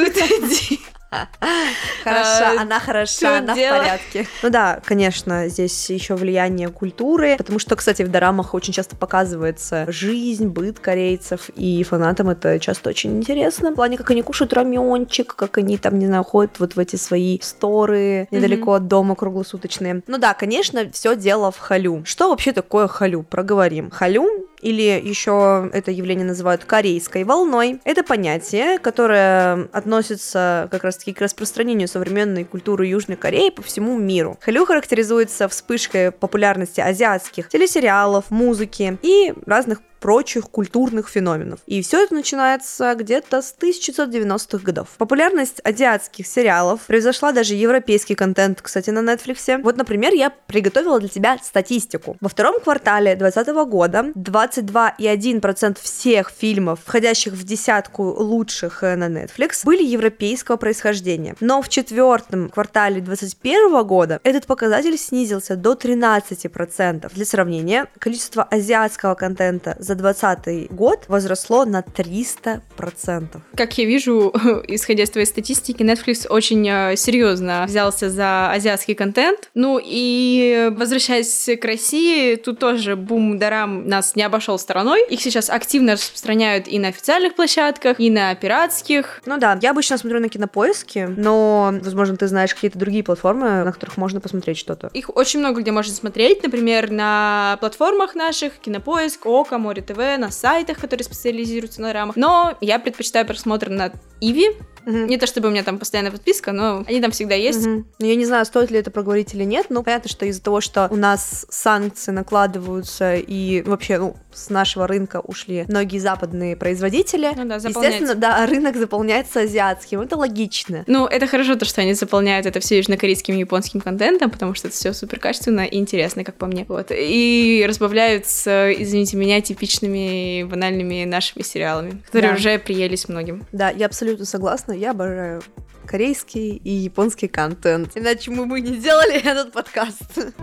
Хороша, 2.02 2.52
А, 2.56 2.60
она 2.60 2.80
хороша, 2.80 3.38
она 3.38 3.54
в 3.54 3.56
порядке. 3.56 4.26
Ну 4.42 4.50
да, 4.50 4.80
конечно, 4.84 5.48
здесь 5.48 5.90
еще 5.90 6.14
влияние 6.14 6.68
культуры, 6.68 7.36
потому 7.36 7.58
что, 7.58 7.76
кстати, 7.76 8.02
в 8.02 8.10
дорамах 8.10 8.54
очень 8.54 8.72
часто 8.72 8.96
показывается 8.96 9.86
жизнь, 9.88 10.48
быт 10.48 10.78
корейцев, 10.78 11.48
и 11.56 11.82
фанатам 11.84 12.30
это 12.30 12.58
часто 12.58 12.90
очень 12.90 13.18
интересно. 13.18 13.70
В 13.70 13.74
плане, 13.74 13.96
как 13.96 14.10
они 14.10 14.22
кушают 14.22 14.52
раменчик, 14.52 15.34
как 15.34 15.58
они 15.58 15.78
там, 15.78 15.98
не 15.98 16.06
знаю, 16.06 16.24
ходят 16.24 16.58
вот 16.58 16.76
в 16.76 16.78
эти 16.78 16.96
свои 16.96 17.38
сторы 17.40 18.28
недалеко 18.30 18.74
от 18.74 18.88
дома 18.88 19.14
круглосуточные. 19.14 20.02
Ну 20.06 20.18
да, 20.18 20.34
конечно, 20.34 20.90
все 20.92 21.16
дело 21.16 21.50
в 21.50 21.58
халю. 21.58 22.02
Что 22.04 22.30
вообще 22.30 22.52
такое 22.52 22.88
халю? 22.88 23.22
Проговорим. 23.22 23.90
Халю 23.90 24.46
или 24.64 25.00
еще 25.06 25.68
это 25.72 25.90
явление 25.90 26.26
называют 26.26 26.64
корейской 26.64 27.24
волной. 27.24 27.80
Это 27.84 28.02
понятие, 28.02 28.78
которое 28.78 29.68
относится 29.72 30.68
как 30.70 30.84
раз-таки 30.84 31.12
к 31.12 31.20
распространению 31.20 31.86
современной 31.86 32.44
культуры 32.44 32.86
Южной 32.86 33.18
Кореи 33.18 33.50
по 33.50 33.62
всему 33.62 33.98
миру. 33.98 34.38
Халю 34.40 34.64
характеризуется 34.64 35.48
вспышкой 35.48 36.12
популярности 36.12 36.80
азиатских 36.80 37.48
телесериалов, 37.50 38.30
музыки 38.30 38.98
и 39.02 39.34
разных 39.44 39.82
прочих 40.04 40.50
культурных 40.50 41.08
феноменов. 41.08 41.60
И 41.64 41.80
все 41.80 42.04
это 42.04 42.12
начинается 42.12 42.94
где-то 42.94 43.40
с 43.40 43.54
1990-х 43.58 44.62
годов. 44.62 44.88
Популярность 44.98 45.62
азиатских 45.64 46.26
сериалов 46.26 46.82
превзошла 46.82 47.32
даже 47.32 47.54
европейский 47.54 48.14
контент, 48.14 48.60
кстати, 48.60 48.90
на 48.90 48.98
Netflix. 48.98 49.62
Вот, 49.62 49.78
например, 49.78 50.12
я 50.12 50.28
приготовила 50.28 51.00
для 51.00 51.08
тебя 51.08 51.38
статистику. 51.42 52.18
Во 52.20 52.28
втором 52.28 52.60
квартале 52.60 53.16
2020 53.16 53.66
года 53.66 54.12
22,1% 54.14 55.78
всех 55.80 56.30
фильмов, 56.30 56.80
входящих 56.84 57.32
в 57.32 57.42
десятку 57.42 58.02
лучших 58.02 58.82
э, 58.82 58.96
на 58.96 59.08
Netflix, 59.08 59.64
были 59.64 59.82
европейского 59.82 60.58
происхождения. 60.58 61.34
Но 61.40 61.62
в 61.62 61.70
четвертом 61.70 62.50
квартале 62.50 63.00
2021 63.00 63.86
года 63.86 64.20
этот 64.22 64.44
показатель 64.44 64.98
снизился 64.98 65.56
до 65.56 65.72
13%. 65.72 67.10
Для 67.14 67.24
сравнения, 67.24 67.86
количество 67.98 68.42
азиатского 68.42 69.14
контента 69.14 69.76
за 69.78 69.93
2020 69.94 70.72
год 70.72 71.04
возросло 71.08 71.64
на 71.64 71.80
300%. 71.80 73.40
Как 73.56 73.78
я 73.78 73.84
вижу, 73.84 74.32
исходя 74.68 75.04
из 75.04 75.10
твоей 75.10 75.26
статистики, 75.26 75.82
Netflix 75.82 76.28
очень 76.28 76.66
э, 76.68 76.96
серьезно 76.96 77.64
взялся 77.66 78.10
за 78.10 78.50
азиатский 78.50 78.94
контент. 78.94 79.50
Ну 79.54 79.80
и 79.82 80.70
возвращаясь 80.76 81.48
к 81.60 81.64
России, 81.64 82.36
тут 82.36 82.58
тоже 82.58 82.96
бум 82.96 83.38
дарам 83.38 83.88
нас 83.88 84.16
не 84.16 84.22
обошел 84.22 84.58
стороной. 84.58 85.06
Их 85.08 85.20
сейчас 85.20 85.50
активно 85.50 85.92
распространяют 85.92 86.68
и 86.68 86.78
на 86.78 86.88
официальных 86.88 87.34
площадках, 87.34 88.00
и 88.00 88.10
на 88.10 88.34
пиратских. 88.34 89.22
Ну 89.26 89.38
да, 89.38 89.58
я 89.60 89.70
обычно 89.70 89.98
смотрю 89.98 90.20
на 90.20 90.28
кинопоиске, 90.28 91.08
но, 91.08 91.74
возможно, 91.82 92.16
ты 92.16 92.28
знаешь 92.28 92.54
какие-то 92.54 92.78
другие 92.78 93.02
платформы, 93.02 93.64
на 93.64 93.72
которых 93.72 93.96
можно 93.96 94.20
посмотреть 94.20 94.58
что-то. 94.58 94.90
Их 94.92 95.14
очень 95.16 95.40
много 95.40 95.60
где 95.60 95.72
можно 95.72 95.92
смотреть, 95.92 96.42
например, 96.42 96.90
на 96.90 97.56
платформах 97.60 98.14
наших, 98.14 98.54
Кинопоиск, 98.58 99.26
Ока, 99.26 99.58
Море 99.58 99.82
ТВ, 99.84 100.18
на 100.18 100.30
сайтах, 100.30 100.78
которые 100.78 101.04
специализируются 101.04 101.80
на 101.80 101.88
дорамах. 101.88 102.16
Но 102.16 102.56
я 102.60 102.78
предпочитаю 102.78 103.26
просмотр 103.26 103.68
на 103.68 103.92
Иви, 104.20 104.50
Мгм. 104.86 105.06
Не 105.06 105.18
то 105.18 105.26
чтобы 105.26 105.48
у 105.48 105.50
меня 105.50 105.62
там 105.62 105.78
постоянная 105.78 106.12
подписка, 106.12 106.52
но 106.52 106.84
они 106.86 107.00
там 107.00 107.10
всегда 107.10 107.34
есть. 107.34 107.66
Мгм. 107.66 107.86
Ну, 107.98 108.06
Я 108.06 108.16
не 108.16 108.24
знаю, 108.26 108.44
стоит 108.44 108.70
ли 108.70 108.78
это 108.78 108.90
проговорить 108.90 109.34
или 109.34 109.44
нет, 109.44 109.66
но 109.70 109.82
понятно, 109.82 110.08
что 110.10 110.26
из-за 110.26 110.42
того, 110.42 110.60
что 110.60 110.88
у 110.90 110.96
нас 110.96 111.46
санкции 111.50 112.12
накладываются 112.12 113.14
и 113.16 113.62
вообще 113.62 113.98
ну, 113.98 114.16
с 114.32 114.50
нашего 114.50 114.86
рынка 114.86 115.20
ушли 115.20 115.64
многие 115.68 115.98
западные 115.98 116.56
производители, 116.56 117.30
Ну 117.36 117.44
да, 117.46 117.54
естественно, 117.56 117.60
заполняется. 117.82 118.14
да, 118.16 118.46
рынок 118.46 118.76
заполняется 118.76 119.40
азиатским, 119.40 120.00
это 120.00 120.16
логично. 120.16 120.84
Ну, 120.86 121.06
это 121.06 121.26
хорошо, 121.26 121.54
то, 121.56 121.64
что 121.64 121.80
они 121.80 121.94
заполняют 121.94 122.46
это 122.46 122.60
все 122.60 122.78
южнокорейским 122.78 123.34
и 123.36 123.40
японским 123.40 123.80
контентом, 123.80 124.30
потому 124.30 124.54
что 124.54 124.68
это 124.68 124.76
все 124.76 124.92
супер 124.92 125.18
качественно 125.20 125.60
и 125.64 125.76
интересно, 125.78 126.24
как 126.24 126.34
по 126.36 126.46
мне. 126.46 126.64
Вот. 126.68 126.88
И 126.90 127.64
разбавляют 127.68 128.26
с, 128.26 128.46
извините 128.72 129.16
меня, 129.16 129.40
типичными 129.40 130.42
банальными 130.44 131.04
нашими 131.04 131.42
сериалами, 131.42 132.02
которые 132.06 132.32
Да. 132.32 132.36
уже 132.36 132.58
приелись 132.58 133.08
многим. 133.08 133.46
Да, 133.52 133.70
я 133.70 133.86
абсолютно 133.86 134.24
согласна, 134.24 134.72
я 134.74 134.90
обожаю 134.90 135.42
корейский 135.86 136.56
и 136.56 136.70
японский 136.70 137.28
контент. 137.28 137.92
Иначе 137.94 138.30
мы 138.30 138.46
бы 138.46 138.60
не 138.60 138.76
делали 138.76 139.16
этот 139.16 139.52
подкаст. 139.52 140.34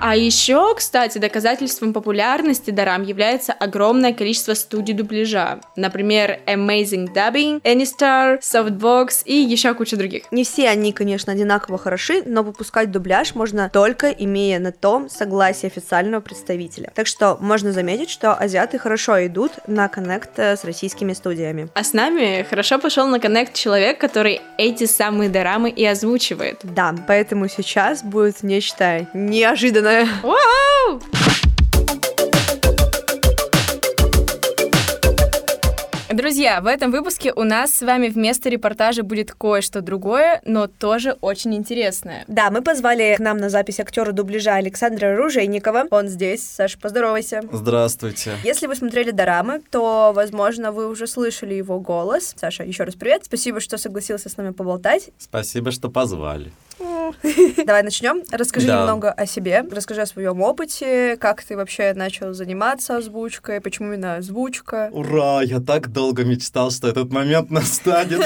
А 0.00 0.14
еще, 0.14 0.74
кстати, 0.76 1.18
доказательством 1.18 1.92
популярности 1.92 2.70
Дарам 2.70 3.02
является 3.02 3.52
огромное 3.52 4.12
количество 4.12 4.54
студий 4.54 4.94
дубляжа. 4.94 5.60
Например, 5.74 6.38
Amazing 6.46 7.12
Dubbing, 7.12 7.60
Anystar, 7.62 8.38
Softbox 8.40 9.22
и 9.24 9.34
еще 9.34 9.74
куча 9.74 9.96
других. 9.96 10.30
Не 10.30 10.44
все 10.44 10.68
они, 10.68 10.92
конечно, 10.92 11.32
одинаково 11.32 11.78
хороши, 11.78 12.22
но 12.24 12.44
выпускать 12.44 12.92
дубляж 12.92 13.34
можно 13.34 13.70
только 13.72 14.10
имея 14.10 14.60
на 14.60 14.70
том 14.70 15.08
согласие 15.08 15.66
официального 15.68 16.20
представителя. 16.20 16.92
Так 16.94 17.08
что 17.08 17.36
можно 17.40 17.72
заметить, 17.72 18.10
что 18.10 18.34
азиаты 18.34 18.78
хорошо 18.78 19.26
идут 19.26 19.52
на 19.66 19.88
коннект 19.88 20.38
э, 20.38 20.56
с 20.56 20.64
российскими 20.64 21.12
студиями. 21.12 21.68
А 21.74 21.82
с 21.82 21.92
нами 21.92 22.46
хорошо 22.48 22.78
пошел 22.78 23.08
на 23.08 23.18
коннект 23.18 23.54
человек, 23.54 23.98
который 23.98 24.40
эти 24.58 24.84
самые 24.84 25.28
дорамы 25.28 25.70
и 25.70 25.84
озвучивает. 25.84 26.60
Да, 26.62 26.94
поэтому 27.08 27.48
сейчас 27.48 28.04
будет 28.04 28.44
нечто 28.44 29.08
неожиданное. 29.88 30.08
Вау! 30.22 31.00
Друзья, 36.10 36.60
в 36.60 36.66
этом 36.66 36.90
выпуске 36.90 37.32
у 37.32 37.44
нас 37.44 37.74
с 37.74 37.82
вами 37.82 38.08
вместо 38.08 38.48
репортажа 38.48 39.02
будет 39.02 39.32
кое-что 39.32 39.82
другое, 39.82 40.40
но 40.44 40.66
тоже 40.66 41.16
очень 41.20 41.54
интересное. 41.54 42.24
Да, 42.26 42.50
мы 42.50 42.62
позвали 42.62 43.14
к 43.16 43.20
нам 43.20 43.36
на 43.36 43.50
запись 43.50 43.78
актера 43.78 44.10
дубляжа 44.12 44.54
Александра 44.54 45.14
Ружейникова. 45.16 45.86
Он 45.90 46.08
здесь. 46.08 46.42
Саша, 46.42 46.78
поздоровайся. 46.78 47.42
Здравствуйте. 47.52 48.32
Если 48.42 48.66
вы 48.66 48.74
смотрели 48.74 49.10
дорамы, 49.10 49.60
то, 49.70 50.12
возможно, 50.14 50.72
вы 50.72 50.88
уже 50.88 51.06
слышали 51.06 51.54
его 51.54 51.78
голос. 51.78 52.34
Саша, 52.36 52.64
еще 52.64 52.84
раз 52.84 52.94
привет. 52.94 53.26
Спасибо, 53.26 53.60
что 53.60 53.76
согласился 53.76 54.28
с 54.28 54.36
нами 54.36 54.50
поболтать. 54.50 55.10
Спасибо, 55.18 55.70
что 55.70 55.88
позвали. 55.90 56.50
Давай 57.66 57.82
начнем. 57.82 58.22
Расскажи 58.30 58.66
Да. 58.66 58.80
немного 58.80 59.10
о 59.10 59.26
себе, 59.26 59.64
расскажи 59.70 60.02
о 60.02 60.06
своем 60.06 60.40
опыте, 60.42 61.16
как 61.20 61.42
ты 61.42 61.56
вообще 61.56 61.92
начал 61.94 62.32
заниматься 62.34 62.96
озвучкой, 62.98 63.60
почему 63.60 63.88
именно 63.92 64.16
озвучка. 64.16 64.90
Ура! 64.92 65.42
Я 65.42 65.60
так 65.60 65.88
долго 65.92 66.24
мечтал, 66.24 66.70
что 66.70 66.88
этот 66.88 67.10
момент 67.12 67.50
настанет, 67.58 68.22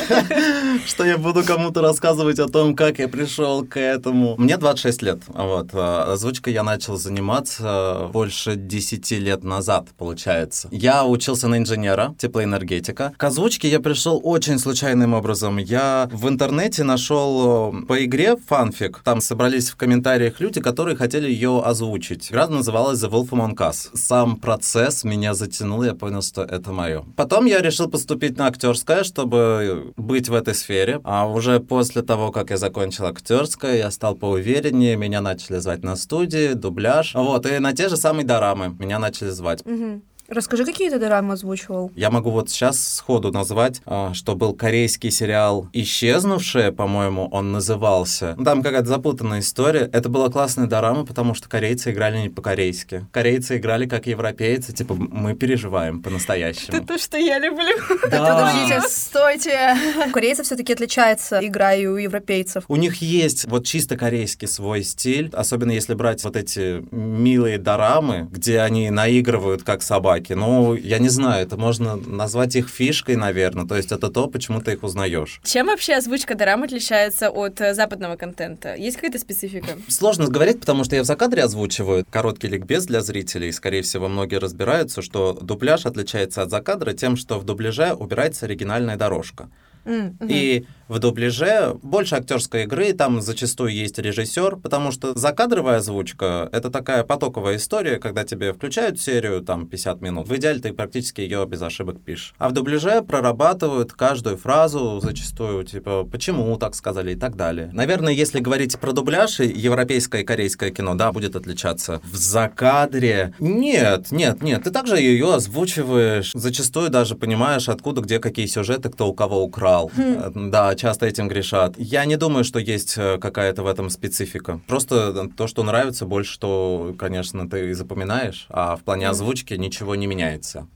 что 0.87 1.05
я 1.05 1.19
буду 1.19 1.43
кому-то 1.45 1.81
рассказывать 1.81 2.39
о 2.39 2.49
том, 2.49 2.75
как 2.75 2.99
я 2.99 3.09
пришел 3.09 3.65
к 3.65 3.79
этому. 3.79 4.35
Мне 4.39 4.57
26 4.57 5.03
лет. 5.03 5.19
Вот. 5.29 5.69
а, 5.73 6.13
Озвучкой 6.13 6.53
я 6.53 6.63
начал 6.63 6.97
заниматься 6.97 8.09
больше 8.13 8.57
10 8.57 9.11
лет 9.13 9.45
назад, 9.45 9.89
получается. 9.99 10.69
Я 10.71 11.05
учился 11.05 11.49
на 11.49 11.59
инженера, 11.59 12.15
теплоэнергетика. 12.19 13.13
К 13.17 13.25
озвучке 13.25 13.69
я 13.69 13.81
пришел 13.81 14.21
очень 14.23 14.59
случайным 14.59 15.15
образом. 15.15 15.57
Я 15.59 16.09
в 16.13 16.29
интернете 16.29 16.85
нашел 16.85 17.73
э, 17.75 17.87
по 17.87 18.05
игре 18.05 18.37
фанфик. 18.73 19.01
Там 19.05 19.21
собрались 19.21 19.71
в 19.71 19.77
комментариях 19.77 20.41
люди, 20.41 20.61
которые 20.61 20.97
хотели 20.97 21.29
ее 21.29 21.63
озвучить. 21.65 22.31
Игра 22.31 22.49
называлась 22.49 23.03
The 23.03 23.11
Wolf 23.11 23.31
Among 23.31 23.55
Us. 23.57 23.91
Сам 23.95 24.37
процесс 24.37 25.05
меня 25.05 25.35
затянул, 25.35 25.83
я 25.83 25.95
понял, 25.95 26.23
что 26.23 26.43
это 26.43 26.73
мое. 26.73 27.05
Потом 27.17 27.47
я 27.47 27.61
решил 27.61 27.89
поступить 27.89 28.37
на 28.39 28.47
актерское, 28.47 29.05
чтобы 29.05 29.93
быть 29.97 30.29
в 30.29 30.35
этой 30.35 30.55
сфере. 30.55 31.01
А 31.05 31.29
уже 31.29 31.61
после 31.61 32.03
того, 32.03 32.33
как 32.33 32.51
я 32.51 32.57
закончил 32.57 33.07
актерское, 33.07 33.77
я 33.77 33.91
стал 33.91 34.15
поувереннее, 34.15 34.97
меня 34.97 35.21
начали 35.21 35.59
звать 35.59 35.83
на 35.83 35.97
студии, 35.97 36.55
дубляж. 36.55 37.15
Вот, 37.15 37.47
и 37.47 37.59
на 37.59 37.73
те 37.73 37.89
же 37.89 37.97
самые 37.97 38.25
дорамы 38.25 38.75
меня 38.79 38.99
начали 38.99 39.31
звать. 39.31 39.65
Мгм. 39.65 40.03
Расскажи, 40.33 40.65
какие 40.65 40.89
ты 40.89 40.99
дорамы 40.99 41.35
озвучивал? 41.35 41.93
Я 41.95 42.11
могу 42.11 42.31
вот 42.31 42.49
сейчас 42.49 42.97
сходу 42.97 43.31
назвать, 43.31 43.83
а, 43.85 44.15
что 44.15 44.35
был 44.35 44.55
корейский 44.55 45.11
сериал 45.11 45.69
«Исчезнувшие», 45.75 46.73
по-моему, 46.73 47.29
он 47.31 47.53
назывался. 47.53 48.35
Ну, 48.39 48.45
Там 48.45 48.63
какая-то 48.63 48.89
запутанная 48.89 49.41
история. 49.41 49.91
Это 49.93 50.09
была 50.09 50.31
классная 50.31 50.67
дорама, 50.67 51.05
потому 51.05 51.35
что 51.35 51.51
корейцы 51.51 51.91
играли 51.93 52.17
не 52.19 52.29
по-корейски. 52.31 53.07
Корейцы 53.13 53.59
играли 53.59 53.87
как 53.87 54.07
европейцы, 54.07 54.73
типа 54.73 54.95
мы 54.95 55.35
переживаем 55.35 56.03
по-настоящему. 56.03 56.83
то, 56.83 56.97
что 56.97 57.19
я 57.19 57.39
люблю. 57.39 57.77
Подождите, 58.03 58.81
стойте. 58.89 59.77
У 60.09 60.13
корейцев 60.13 60.47
все-таки 60.47 60.73
отличается 60.73 61.41
игра 61.43 61.75
и 61.75 61.85
у 61.85 61.97
европейцев. 61.97 62.65
У 62.69 62.77
них 62.77 63.03
есть 63.03 63.47
вот 63.49 63.67
чисто 63.67 63.99
корейский 63.99 64.49
свой 64.49 64.83
стиль, 64.83 65.29
особенно 65.35 65.73
если 65.73 65.93
брать 65.93 66.25
вот 66.25 66.37
эти 66.37 66.83
милые 66.91 67.59
дорамы, 67.59 68.29
где 68.31 68.61
они 68.61 68.89
наигрывают 68.89 69.63
как 69.63 69.83
собаки. 69.83 70.22
Ну, 70.31 70.75
я 70.75 70.99
не 70.99 71.09
знаю, 71.09 71.45
это 71.45 71.57
можно 71.57 71.97
назвать 71.97 72.57
их 72.57 72.69
фишкой, 72.69 73.17
наверное. 73.17 73.67
То 73.67 73.77
есть 73.77 73.93
это 73.93 74.09
то, 74.09 74.29
почему 74.29 74.61
ты 74.61 74.73
их 74.73 74.83
узнаешь. 74.83 75.41
Чем 75.45 75.67
вообще 75.67 75.95
озвучка 75.95 76.35
дорам 76.35 76.63
отличается 76.63 77.31
от 77.31 77.61
э, 77.61 77.75
западного 77.75 78.17
контента? 78.17 78.75
Есть 78.75 78.97
какая-то 78.97 79.19
специфика? 79.19 79.79
Сложно 79.89 80.27
говорить, 80.29 80.61
потому 80.61 80.85
что 80.85 80.97
я 80.97 81.03
в 81.03 81.07
закадре 81.07 81.43
озвучиваю 81.43 82.05
короткий 82.11 82.49
ликбез 82.49 82.87
для 82.87 83.01
зрителей. 83.01 83.53
Скорее 83.53 83.83
всего, 83.83 84.09
многие 84.09 84.37
разбираются, 84.37 85.03
что 85.03 85.33
дубляж 85.33 85.87
отличается 85.87 86.43
от 86.43 86.51
закадра 86.51 86.93
тем, 86.93 87.17
что 87.17 87.39
в 87.39 87.45
дубляже 87.45 87.93
убирается 87.95 88.47
оригинальная 88.47 88.97
дорожка. 88.97 89.49
Мгм. 89.85 90.17
И 90.29 90.67
в 90.93 90.99
дубляже 90.99 91.75
больше 91.83 92.17
актерской 92.17 92.65
игры, 92.65 92.93
там 92.93 93.23
зачастую 93.23 93.73
есть 93.73 93.99
режиссер, 93.99 94.57
потому 94.57 94.93
что 94.93 95.19
закадровая 95.19 95.79
озвучка— 95.79 96.51
это 96.53 96.71
такая 96.71 97.03
потоковая 97.03 97.57
история, 97.57 97.99
когда 97.99 98.25
тебе 98.25 98.53
включают 98.53 99.01
серию, 99.01 99.41
там, 99.41 99.67
50 99.67 100.03
минут. 100.03 100.29
В 100.29 100.37
идеале 100.37 100.61
ты 100.61 100.75
практически 100.75 101.23
ее 101.23 101.47
без 101.47 101.63
ошибок 101.63 102.03
пишешь. 102.03 102.35
А 102.37 102.51
в 102.51 102.53
дубляже 102.53 103.01
прорабатывают 103.01 103.95
каждую 103.95 104.37
фразу, 104.37 105.01
зачастую, 105.03 105.65
типа, 105.65 106.05
почему 106.05 106.55
так 106.59 106.75
сказали 106.75 107.13
и 107.13 107.17
так 107.17 107.37
далее. 107.37 107.71
Наверное, 107.73 108.13
если 108.13 108.41
говорить 108.41 108.79
про 108.79 108.93
дубляж, 108.93 109.41
европейское 109.41 110.21
и 110.21 110.25
корейское 110.25 110.71
кино, 110.71 110.95
да, 110.95 111.11
будет 111.11 111.37
отличаться. 111.37 112.03
В 112.05 112.17
закадре... 112.17 113.33
Нет, 113.39 114.11
нет, 114.11 114.43
нет, 114.43 114.65
ты 114.65 114.71
также 114.71 114.99
ее 114.99 115.33
озвучиваешь, 115.35 116.33
зачастую 116.35 116.91
даже 116.91 117.15
понимаешь, 117.15 117.71
откуда, 117.71 118.03
где 118.03 118.19
какие 118.19 118.45
сюжеты, 118.45 118.91
кто 118.91 119.09
у 119.09 119.15
кого 119.15 119.43
украл. 119.43 119.91
Э, 119.97 120.31
Да, 120.35 120.75
часто 120.83 121.07
этим 121.07 121.29
грешат. 121.29 121.75
Я 121.79 122.05
не 122.07 122.17
думаю, 122.17 122.43
что 122.43 122.59
есть 122.59 122.99
э, 122.99 123.19
какая-то 123.19 123.63
в 123.63 123.69
этом 123.69 123.89
специфика. 123.89 124.61
Просто 124.67 125.29
то, 125.37 125.47
что 125.47 125.63
нравится, 125.63 126.07
больше, 126.07 126.33
что, 126.33 126.93
конечно, 126.99 127.49
ты 127.49 127.73
запоминаешь, 127.73 128.47
а 128.49 128.75
в 128.75 128.83
плане 128.83 129.09
озвучки 129.09 129.55
ничего 129.55 129.95
не 129.95 130.09
меняется. 130.09 130.67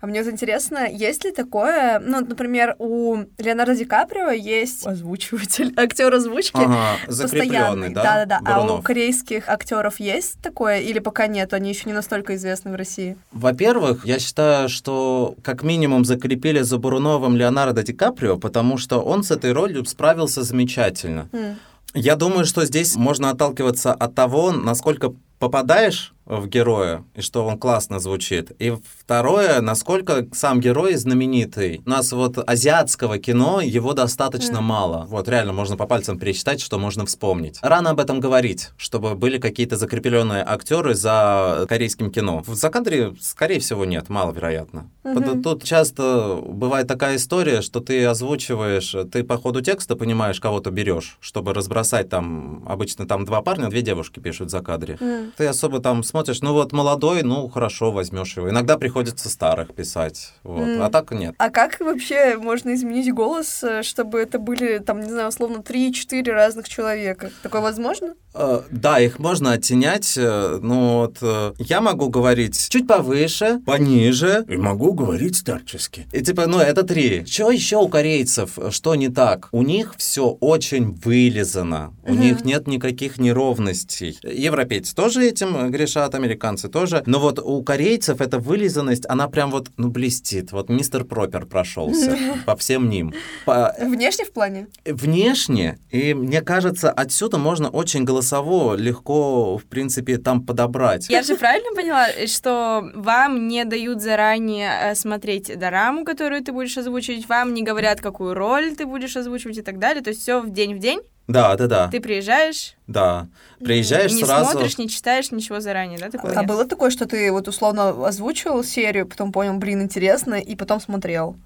А 0.00 0.06
мне 0.06 0.22
вот 0.22 0.32
интересно, 0.32 0.88
есть 0.90 1.24
ли 1.24 1.32
такое, 1.32 1.98
ну, 1.98 2.20
например, 2.20 2.76
у 2.78 3.18
Леонардо 3.36 3.76
Ди 3.76 3.84
Каприо 3.84 4.30
есть 4.30 4.86
озвучиватель, 4.86 5.74
актер 5.76 6.14
озвучки. 6.14 6.56
Ага, 6.56 6.96
закрепленный, 7.08 7.90
да? 7.90 8.02
Да-да-да. 8.02 8.40
А 8.44 8.60
у 8.60 8.62
Бурунов. 8.62 8.84
корейских 8.84 9.48
актеров 9.48 10.00
есть 10.00 10.40
такое 10.40 10.80
или 10.80 10.98
пока 10.98 11.26
нет? 11.26 11.52
Они 11.52 11.68
еще 11.68 11.82
не 11.86 11.92
настолько 11.92 12.34
известны 12.36 12.72
в 12.72 12.74
России. 12.74 13.18
Во-первых, 13.32 14.06
я 14.06 14.18
считаю, 14.18 14.68
что 14.70 15.34
как 15.42 15.62
минимум 15.62 16.04
закрепили 16.06 16.62
за 16.62 16.78
Буруновым 16.78 17.36
Леонардо 17.36 17.82
Ди 17.82 17.92
Каприо, 17.92 18.38
потому 18.38 18.78
что 18.78 19.00
он 19.00 19.24
с 19.24 19.30
этой 19.30 19.52
ролью 19.52 19.84
справился 19.84 20.42
замечательно. 20.42 21.28
М. 21.32 21.56
Я 21.94 22.16
думаю, 22.16 22.44
что 22.46 22.64
здесь 22.64 22.96
можно 22.96 23.30
отталкиваться 23.30 23.92
от 23.92 24.14
того, 24.14 24.52
насколько 24.52 25.12
попадаешь 25.38 26.12
в 26.24 26.48
героя, 26.48 27.04
и 27.14 27.20
что 27.20 27.46
он 27.46 27.56
классно 27.56 28.00
звучит. 28.00 28.50
И 28.58 28.72
второе, 29.00 29.60
насколько 29.60 30.26
сам 30.32 30.60
герой 30.60 30.94
знаменитый. 30.96 31.82
У 31.86 31.88
нас 31.88 32.10
вот 32.10 32.36
азиатского 32.44 33.18
кино, 33.18 33.60
его 33.60 33.92
достаточно 33.92 34.56
Мгм. 34.56 34.64
мало. 34.64 35.06
Вот 35.08 35.28
реально 35.28 35.52
можно 35.52 35.76
по 35.76 35.86
пальцам 35.86 36.18
пересчитать, 36.18 36.60
что 36.60 36.80
можно 36.80 37.06
вспомнить. 37.06 37.60
Рано 37.62 37.90
об 37.90 38.00
этом 38.00 38.18
говорить, 38.18 38.70
чтобы 38.76 39.14
были 39.14 39.38
какие-то 39.38 39.76
закрепленные 39.76 40.42
актеры 40.44 40.94
за 40.94 41.64
корейским 41.68 42.10
кино. 42.10 42.42
В 42.44 42.54
закадре, 42.56 43.14
скорее 43.20 43.60
всего, 43.60 43.84
нет, 43.84 44.08
маловероятно. 44.08 44.90
Мгм. 45.04 45.44
Тут- 45.44 45.62
часто 45.62 46.40
бывает 46.44 46.88
такая 46.88 47.16
история, 47.16 47.60
что 47.60 47.78
ты 47.78 48.04
озвучиваешь, 48.04 48.96
ты 49.12 49.22
по 49.22 49.36
ходу 49.38 49.60
текста 49.60 49.94
понимаешь, 49.94 50.40
кого 50.40 50.58
ты 50.58 50.70
берешь, 50.70 51.18
чтобы 51.20 51.54
разбросать 51.54 52.08
там, 52.08 52.64
обычно 52.66 53.06
там 53.06 53.24
два 53.24 53.42
парня, 53.42 53.68
две 53.68 53.82
девушки 53.82 54.18
пишут 54.18 54.48
в 54.48 54.50
закадре. 54.50 54.96
М. 55.00 55.25
Ты 55.36 55.46
особо 55.46 55.80
там 55.80 56.02
смотришь 56.02 56.40
ну 56.42 56.52
вот 56.52 56.72
молодой, 56.72 57.22
ну 57.22 57.48
хорошо, 57.48 57.92
возьмешь 57.92 58.36
его. 58.36 58.50
Иногда 58.50 58.76
приходится 58.78 59.28
старых 59.28 59.74
писать, 59.74 60.32
вот. 60.42 60.62
М. 60.62 60.82
А 60.82 60.90
так 60.90 61.10
нет. 61.12 61.34
А 61.38 61.50
как 61.50 61.80
вообще 61.80 62.36
можно 62.36 62.74
изменить 62.74 63.12
голос, 63.12 63.62
э, 63.62 63.82
чтобы 63.82 64.20
это 64.20 64.38
были, 64.38 64.78
там, 64.78 65.00
не 65.00 65.10
знаю, 65.10 65.28
условно, 65.28 65.62
3-4 65.62 66.32
разных 66.32 66.68
человека? 66.68 67.30
Такое 67.42 67.60
возможно? 67.60 68.14
Э, 68.38 68.60
Да, 68.70 69.00
их 69.00 69.18
можно 69.18 69.52
оттенять, 69.52 70.14
э, 70.16 70.58
но 70.62 70.98
вот 71.00 71.18
э, 71.22 71.52
я 71.58 71.80
могу 71.80 72.08
говорить 72.10 72.68
чуть 72.68 72.86
повыше, 72.86 73.60
пониже, 73.64 74.44
И 74.48 74.56
могу 74.56 74.92
говорить 74.92 75.36
старчески. 75.36 76.06
и 76.12 76.20
типа, 76.22 76.46
ну 76.46 76.58
это 76.58 76.82
три. 76.82 77.24
Что 77.26 77.50
еще 77.50 77.76
у 77.78 77.88
корейцев, 77.88 78.58
что 78.70 78.94
не 78.94 79.08
так? 79.08 79.48
У 79.52 79.62
них 79.62 79.94
все 79.96 80.28
очень 80.40 80.92
вылизано, 81.04 81.94
у 82.04 82.12
Мгм. 82.12 82.20
них 82.20 82.44
нет 82.44 82.66
никаких 82.66 83.18
неровностей. 83.18 84.18
Европейцы 84.22 84.94
тоже 84.94 85.26
этим 85.26 85.70
грешат, 85.70 86.14
американцы 86.14 86.68
тоже, 86.68 87.02
но 87.06 87.18
вот 87.20 87.38
у 87.38 87.62
корейцев 87.62 88.20
эта 88.20 88.38
вылизанность, 88.38 89.04
она 89.08 89.28
прям 89.28 89.50
вот, 89.50 89.68
ну, 89.76 89.88
блестит. 89.88 90.52
Вот 90.52 90.68
мистер 90.68 91.04
Пропер 91.04 91.46
прошелся 91.46 92.16
по 92.46 92.56
всем 92.56 92.88
ним. 92.90 93.12
По- 93.44 93.74
Внешне 93.80 94.24
в 94.24 94.32
плане? 94.32 94.66
внешне, 94.84 95.78
и 95.90 96.14
мне 96.14 96.40
кажется, 96.42 96.90
отсюда 96.90 97.38
можно 97.38 97.68
очень 97.68 98.04
голосово 98.26 98.74
легко, 98.76 99.58
в 99.58 99.64
принципе, 99.64 100.18
там 100.18 100.44
подобрать. 100.44 101.08
Я 101.08 101.22
же 101.22 101.36
правильно 101.36 101.74
поняла, 101.74 102.06
что 102.26 102.90
вам 102.94 103.48
не 103.48 103.64
дают 103.64 104.02
заранее 104.02 104.70
э, 104.82 104.94
смотреть 104.94 105.56
дораму, 105.58 106.04
которую 106.04 106.42
ты 106.42 106.52
будешь 106.52 106.76
озвучивать, 106.76 107.28
вам 107.28 107.54
не 107.54 107.62
говорят, 107.62 108.00
какую 108.00 108.34
роль 108.34 108.74
ты 108.76 108.86
будешь 108.86 109.16
озвучивать 109.16 109.58
и 109.58 109.62
так 109.62 109.78
далее. 109.78 110.02
То 110.02 110.10
есть 110.10 110.22
все 110.22 110.40
в 110.40 110.50
день 110.50 110.74
в 110.74 110.78
день. 110.78 111.00
Да, 111.28 111.56
да, 111.56 111.66
да, 111.66 111.88
Ты 111.88 112.00
приезжаешь, 112.00 112.76
да. 112.86 113.26
Приезжаешь 113.58 114.12
не 114.12 114.22
сразу... 114.22 114.52
смотришь, 114.52 114.78
не 114.78 114.88
читаешь 114.88 115.32
ничего 115.32 115.58
заранее, 115.58 115.98
да, 115.98 116.08
такое? 116.08 116.32
А 116.32 116.44
было 116.44 116.64
такое, 116.64 116.90
что 116.90 117.04
ты 117.04 117.32
вот 117.32 117.48
условно 117.48 118.06
озвучивал 118.06 118.62
серию, 118.62 119.08
потом 119.08 119.32
понял, 119.32 119.54
блин, 119.54 119.82
интересно, 119.82 120.34
и 120.34 120.54
потом 120.54 120.80
смотрел? 120.80 121.36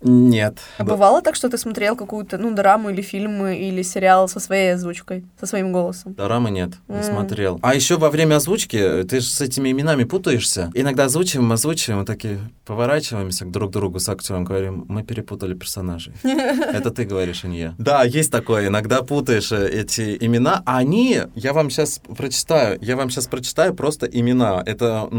Нет. 0.00 0.58
А 0.78 0.84
бывало 0.84 1.22
так, 1.22 1.34
что 1.34 1.48
ты 1.48 1.58
смотрел 1.58 1.96
какую-то, 1.96 2.38
ну, 2.38 2.54
драму 2.54 2.90
или 2.90 3.02
фильм, 3.02 3.46
или 3.46 3.82
сериал 3.82 4.28
со 4.28 4.38
своей 4.40 4.74
озвучкой, 4.74 5.24
со 5.40 5.46
своим 5.46 5.72
голосом? 5.72 6.14
Дорамы 6.14 6.50
нет, 6.50 6.70
не 6.88 6.98
М. 6.98 7.02
смотрел. 7.02 7.58
А 7.62 7.74
еще 7.74 7.96
во 7.96 8.08
время 8.10 8.36
озвучки 8.36 9.02
ты 9.04 9.20
же 9.20 9.26
с 9.26 9.40
этими 9.40 9.70
именами 9.70 10.04
путаешься. 10.04 10.70
Иногда 10.74 11.04
озвучиваем, 11.04 11.50
озвучиваем, 11.52 12.02
и 12.02 12.06
такие 12.06 12.38
поворачиваемся 12.64 13.44
к 13.44 13.50
друг 13.50 13.72
другу 13.72 13.98
с 13.98 14.08
актером, 14.08 14.44
говорим, 14.44 14.84
мы 14.88 15.02
перепутали 15.02 15.54
персонажей. 15.54 16.12
Это 16.22 16.90
ты 16.90 17.04
говоришь, 17.04 17.44
а 17.44 17.48
не 17.48 17.58
я. 17.58 17.74
Да, 17.78 18.04
есть 18.04 18.30
такое. 18.30 18.68
Иногда 18.68 19.02
путаешь 19.02 19.50
э, 19.52 19.68
эти 19.68 20.16
имена. 20.20 20.62
А 20.64 20.78
они, 20.78 21.22
я 21.34 21.52
вам 21.52 21.70
сейчас 21.70 22.00
прочитаю, 22.16 22.78
я 22.80 22.94
вам 22.96 23.10
сейчас 23.10 23.26
прочитаю 23.26 23.74
просто 23.74 24.06
имена. 24.06 24.62
Это 24.64 25.10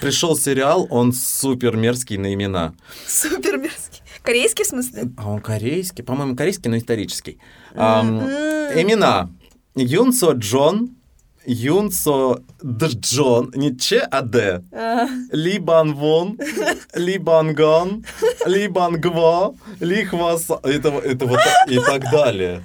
пришел 0.00 0.36
сериал, 0.36 0.86
он 0.90 1.12
супер 1.12 1.76
мерзкий 1.76 2.16
на 2.16 2.32
имена. 2.32 2.72
Супер 3.06 3.58
мерзкий. 3.58 4.00
Корейский 4.24 4.64
в 4.64 4.68
смысле? 4.68 5.02
А 5.18 5.30
он 5.30 5.40
корейский, 5.40 6.02
по-моему, 6.02 6.34
корейский, 6.34 6.70
но 6.70 6.78
исторический. 6.78 7.38
Ам, 7.74 8.20
М. 8.20 8.80
Имена. 8.80 9.28
Юнсо 9.76 10.32
Джон, 10.32 10.96
Юнсо 11.44 12.40
Джон, 12.64 13.52
не 13.54 13.76
Че, 13.76 14.00
а 14.10 14.22
Д. 14.22 14.62
А, 14.72 15.06
Ли 15.30 15.58
Бан 15.58 15.92
Вон, 15.94 16.38
Ли 16.94 17.18
Бан 17.18 17.54
Гон, 17.54 18.04
Ли 18.46 18.68
Бан 18.68 18.98
Гво, 19.00 19.54
Ли 19.80 20.04
Хва 20.04 20.36
Са- 20.38 20.60
это, 20.62 20.88
это 20.88 21.26
вот 21.26 21.38
так- 21.38 21.70
и 21.70 21.78
так 21.78 22.10
далее. 22.10 22.62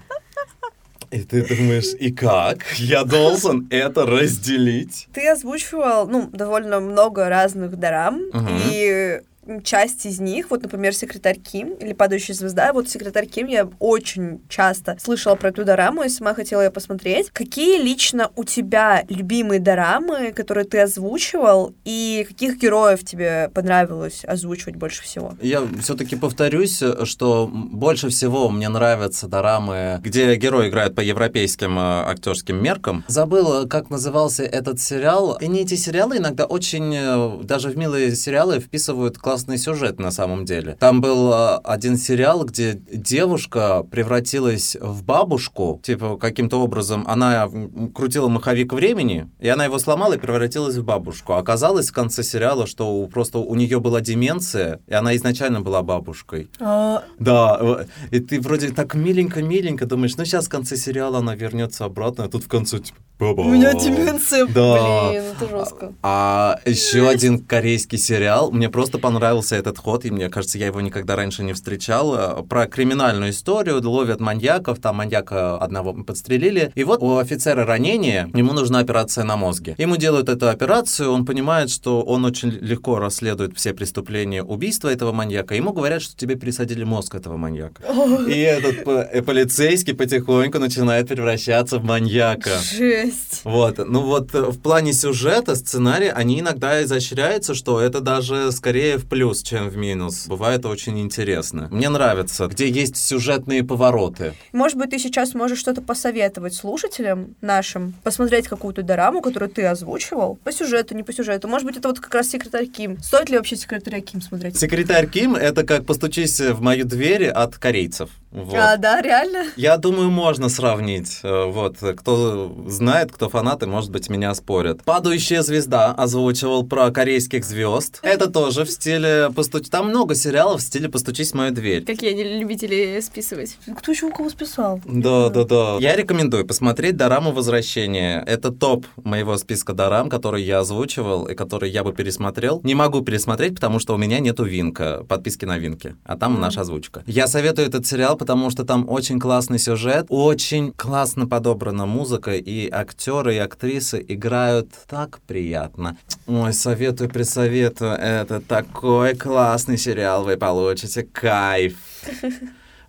И 1.12 1.24
ты 1.24 1.42
думаешь, 1.58 1.94
и 2.00 2.12
как? 2.12 2.60
Я 2.78 3.04
должен 3.04 3.68
это 3.72 4.06
разделить? 4.06 5.08
Ты 5.12 5.28
озвучивал, 5.28 6.08
ну, 6.08 6.30
довольно 6.32 6.80
много 6.80 7.28
разных 7.28 7.76
дорам, 7.78 8.22
Мгм. 8.32 8.60
и 8.72 9.22
часть 9.64 10.06
из 10.06 10.20
них, 10.20 10.50
вот, 10.50 10.64
например, 10.64 10.94
«Секретарь 10.94 11.38
Ким» 11.38 11.74
или 11.74 11.94
«Падающая 11.94 12.36
звезда», 12.36 12.74
вот 12.74 12.90
«Секретарь 12.90 13.26
Ким» 13.26 13.48
я 13.48 13.70
очень 13.80 14.42
часто 14.50 14.98
слышала 15.02 15.36
про 15.36 15.50
эту 15.50 15.66
дораму 15.66 16.04
и 16.04 16.10
сама 16.10 16.34
хотела 16.34 16.62
ее 16.62 16.72
посмотреть. 16.72 17.30
Какие 17.32 17.82
лично 17.82 18.32
у 18.36 18.44
тебя 18.44 19.04
любимые 19.10 19.60
дорамы, 19.60 20.32
которые 20.32 20.66
ты 20.66 20.80
озвучивал, 20.80 21.74
и 21.86 22.26
каких 22.28 22.58
героев 22.58 23.04
тебе 23.04 23.50
понравилось 23.54 24.24
озвучивать 24.26 24.76
больше 24.76 25.04
всего? 25.04 25.34
Я 25.42 25.64
все-таки 25.82 26.16
повторюсь, 26.16 26.82
что 27.04 27.50
больше 27.52 28.10
всего 28.10 28.50
мне 28.50 28.70
нравятся 28.70 29.28
дорамы, 29.28 30.00
где 30.04 30.36
герои 30.36 30.70
играют 30.70 30.96
по 30.96 31.02
европейским 31.02 31.78
э, 31.78 31.82
актерским 31.82 32.62
меркам. 32.62 33.04
Забыл, 33.08 33.68
как 33.68 33.90
назывался 33.90 34.44
этот 34.44 34.80
сериал. 34.80 35.38
И 35.42 35.48
не 35.48 35.62
эти 35.62 35.76
сериалы 35.76 36.18
иногда 36.18 36.46
очень, 36.46 36.94
э, 36.96 37.44
даже 37.44 37.70
в 37.70 37.78
милые 37.78 38.16
сериалы, 38.16 38.60
вписывают 38.60 39.18
классный 39.40 39.58
сюжет 39.58 40.00
на 40.00 40.12
самом 40.12 40.44
деле. 40.44 40.76
Там 40.80 41.00
был 41.00 41.32
э, 41.32 41.60
один 41.64 41.98
сериал, 41.98 42.44
где 42.44 42.74
девушка 42.74 43.84
превратилась 43.90 44.76
в 44.80 45.04
бабушку, 45.04 45.80
типа 45.82 46.18
каким-то 46.18 46.60
образом 46.62 47.06
она 47.08 47.50
крутила 47.96 48.28
маховик 48.28 48.74
времени, 48.74 49.30
и 49.40 49.48
она 49.48 49.66
его 49.66 49.80
сломала 49.80 50.14
и 50.16 50.18
превратилась 50.18 50.76
в 50.76 50.84
бабушку. 50.84 51.34
Оказалось 51.34 51.90
в 51.90 51.94
конце 51.94 52.22
сериала, 52.24 52.68
что 52.68 53.08
просто 53.08 53.40
у 53.40 53.56
нее 53.56 53.80
была 53.80 54.02
деменция, 54.02 54.80
и 54.88 54.94
она 54.94 55.16
изначально 55.16 55.62
была 55.62 55.84
бабушкой. 55.84 56.50
А, 56.60 57.04
Да, 57.18 57.58
э, 57.62 57.86
и 58.12 58.20
ты 58.20 58.42
вроде 58.42 58.70
так 58.72 58.94
миленько-миленько 58.96 59.86
думаешь, 59.86 60.18
ну 60.18 60.26
сейчас 60.26 60.48
в 60.48 60.50
конце 60.50 60.76
сериала 60.76 61.20
она 61.20 61.36
вернется 61.36 61.86
обратно, 61.86 62.26
а 62.26 62.28
тут 62.28 62.44
в 62.44 62.48
конце 62.50 62.80
типа, 62.80 62.98
баба. 63.20 63.42
у 63.42 63.50
меня 63.52 63.74
деменция, 63.74 64.46
Да. 64.48 65.10
блин, 65.10 65.24
это 65.24 65.50
жестко. 65.50 65.94
А 66.04 66.60
еще 66.66 67.08
один 67.08 67.40
корейский 67.40 67.98
сериал, 67.98 68.52
мне 68.52 68.70
просто 68.70 68.98
понравился 68.98 69.19
этот 69.20 69.78
ход, 69.78 70.06
и 70.06 70.12
мне 70.12 70.30
кажется, 70.30 70.58
я 70.58 70.68
его 70.68 70.82
никогда 70.82 71.16
раньше 71.16 71.44
не 71.44 71.54
встречал, 71.54 72.16
э, 72.16 72.44
про 72.44 72.68
криминальную 72.68 73.32
историю, 73.32 73.82
ловят 73.88 74.20
маньяков, 74.20 74.80
там 74.80 74.98
маньяка 74.98 75.58
одного 75.58 75.94
подстрелили, 75.94 76.72
и 76.76 76.84
вот 76.84 77.02
у 77.02 77.18
офицера 77.18 77.66
ранение, 77.66 78.30
ему 78.34 78.54
нужна 78.54 78.80
операция 78.80 79.24
на 79.24 79.38
мозге. 79.38 79.76
Ему 79.78 79.98
делают 79.98 80.30
эту 80.30 80.50
операцию, 80.50 81.12
он 81.12 81.26
понимает, 81.26 81.70
что 81.70 82.02
он 82.02 82.26
очень 82.26 82.50
легко 82.50 83.00
расследует 83.00 83.58
все 83.58 83.74
преступления 83.74 84.44
убийства 84.44 84.90
этого 84.90 85.12
маньяка, 85.12 85.56
ему 85.56 85.74
говорят, 85.74 86.02
что 86.02 86.16
тебе 86.16 86.36
пересадили 86.36 86.84
мозг 86.84 87.16
этого 87.16 87.38
маньяка. 87.38 87.84
И 88.28 88.40
этот 88.40 88.88
э, 88.88 89.22
полицейский 89.22 89.94
потихоньку 89.94 90.60
начинает 90.60 91.08
превращаться 91.08 91.80
в 91.80 91.84
маньяка. 91.84 92.52
Жесть. 92.60 93.42
Вот, 93.44 93.78
ну 93.78 94.02
вот 94.02 94.34
э, 94.34 94.42
в 94.42 94.60
плане 94.60 94.94
сюжета, 94.94 95.56
сценария, 95.56 96.12
они 96.12 96.40
иногда 96.40 96.84
изощряются, 96.84 97.54
что 97.54 97.80
это 97.80 98.02
даже 98.02 98.52
скорее 98.52 98.98
в 98.98 99.08
плюс, 99.10 99.42
чем 99.44 99.70
в 99.70 99.78
минус. 99.78 100.28
Бывает 100.28 100.66
очень 100.66 101.00
интересно. 101.00 101.68
Мне 101.72 101.90
нравится, 101.90 102.48
где 102.48 102.70
есть 102.70 102.96
сюжетные 102.98 103.64
повороты. 103.64 104.34
Может 104.54 104.78
быть, 104.78 104.92
ты 104.92 105.00
сейчас 105.00 105.34
можешь 105.34 105.60
что-то 105.60 105.82
посоветовать 105.82 106.54
слушателям 106.54 107.36
нашим, 107.42 107.94
посмотреть 108.04 108.48
какую-то 108.48 108.84
дораму, 108.84 109.22
которую 109.22 109.50
ты 109.50 109.66
озвучивал, 109.66 110.38
по 110.44 110.52
сюжету, 110.52 110.96
не 110.96 111.04
по 111.04 111.14
сюжету. 111.14 111.48
Может 111.48 111.66
быть, 111.66 111.78
это 111.78 111.88
вот 111.88 112.00
как 112.00 112.14
раз 112.14 112.30
секретарь 112.30 112.68
Ким. 112.68 113.02
Стоит 113.02 113.30
ли 113.30 113.38
вообще 113.38 113.56
секретаря 113.56 114.02
Ким 114.02 114.22
смотреть? 114.22 114.58
Секретарь 114.58 115.08
Ким— 115.08 115.36
это 115.36 115.64
как 115.64 115.86
постучись 115.86 116.40
в 116.40 116.62
мою 116.62 116.86
дверь 116.86 117.28
от 117.28 117.58
корейцев. 117.58 118.10
Вот. 118.32 118.54
А, 118.56 118.78
да, 118.78 119.02
реально? 119.02 119.46
Я 119.56 119.78
думаю, 119.78 120.12
можно 120.12 120.50
сравнить. 120.50 121.20
Э, 121.24 121.46
Вот, 121.46 121.78
кто 121.98 122.56
знает, 122.68 123.12
кто 123.12 123.28
фанаты, 123.30 123.66
может 123.66 123.90
быть, 123.92 124.08
меня 124.10 124.36
спорят. 124.36 124.84
«Падающая 124.84 125.42
звезда» 125.42 125.94
озвучивал 125.94 126.64
про 126.64 126.92
корейских 126.92 127.44
звезд. 127.44 128.00
Это 128.04 128.30
тоже 128.30 128.66
в 128.66 128.70
стиле 128.72 128.99
постуч... 129.36 129.70
Там 129.70 129.90
много 129.90 130.16
сериалов 130.16 130.62
в 130.62 130.64
стиле 130.64 130.90
«Постучись 130.90 131.32
в 131.32 131.36
мою 131.36 131.52
дверь». 131.52 131.84
Какие 131.86 132.12
они 132.12 132.24
любители 132.40 133.00
списывать. 133.02 133.58
Ну, 133.68 133.76
Кто 133.76 133.92
еще 133.92 134.08
у 134.08 134.12
кого 134.12 134.30
списал? 134.30 134.82
Да, 134.86 135.30
да, 135.30 135.44
да. 135.44 135.78
Я 135.80 135.96
рекомендую 135.96 136.46
посмотреть 136.46 136.98
«Дораму 136.98 137.32
возвращения». 137.32 138.24
Это 138.26 138.52
топ 138.52 138.86
моего 139.04 139.38
списка 139.38 139.74
дорам, 139.74 140.10
который 140.10 140.44
я 140.44 140.60
озвучивал 140.60 141.26
и 141.28 141.36
который 141.36 141.70
я 141.70 141.84
бы 141.84 141.94
пересмотрел. 141.94 142.62
Не 142.64 142.76
могу 142.76 143.02
пересмотреть, 143.02 143.56
потому 143.56 143.80
что 143.80 143.94
у 143.94 143.98
меня 143.98 144.20
нету 144.20 144.44
Винка, 144.44 145.04
подписки 145.08 145.46
на 145.46 145.58
Винке, 145.58 145.96
а 146.04 146.18
там 146.18 146.34
Мгм. 146.34 146.42
наша 146.42 146.62
озвучка. 146.62 147.04
Я 147.08 147.28
советую 147.28 147.68
этот 147.68 147.86
сериал, 147.86 148.18
потому 148.18 148.50
что 148.50 148.64
там 148.66 148.90
очень 148.90 149.20
классный 149.20 149.60
сюжет, 149.60 150.06
очень 150.10 150.72
классно 150.74 151.28
подобрана 151.28 151.86
музыка, 151.86 152.36
и 152.36 152.70
актеры, 152.70 153.36
и 153.36 153.38
актрисы 153.38 154.04
играют 154.08 154.70
так 154.88 155.20
приятно. 155.28 155.98
Ой, 156.28 156.54
советую, 156.54 157.10
присоветую. 157.10 157.92
Это 157.92 158.42
такой 158.90 159.16
классный 159.16 159.78
сериал, 159.78 160.24
вы 160.24 160.36
получите 160.36 161.04
кайф. 161.04 161.76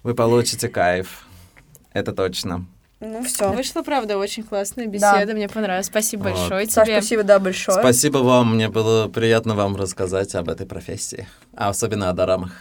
Вы 0.03 0.15
получите 0.15 0.69
кайф. 0.71 1.27
Это 1.93 2.13
точно. 2.13 2.65
Ну, 3.01 3.23
все. 3.23 3.53
Вышла, 3.53 3.83
правда, 3.83 4.17
очень 4.17 4.43
классная 4.43 4.87
беседа, 4.87 5.35
мне 5.35 5.47
понравилось. 5.47 5.87
Спасибо 5.87 6.23
Вот. 6.23 6.39
большое 6.39 6.67
Саш, 6.71 6.87
тебе. 6.87 7.01
спасибо, 7.01 7.23
да, 7.23 7.39
большое. 7.39 7.79
Спасибо 7.79 8.19
вам, 8.19 8.55
мне 8.55 8.69
было 8.69 9.09
приятно 9.09 9.55
вам 9.55 9.77
рассказать 9.77 10.35
об 10.35 10.49
этой 10.49 10.67
профессии, 10.67 11.29
а 11.55 11.69
особенно 11.69 12.09
о 12.09 12.15
дорамах. 12.15 12.53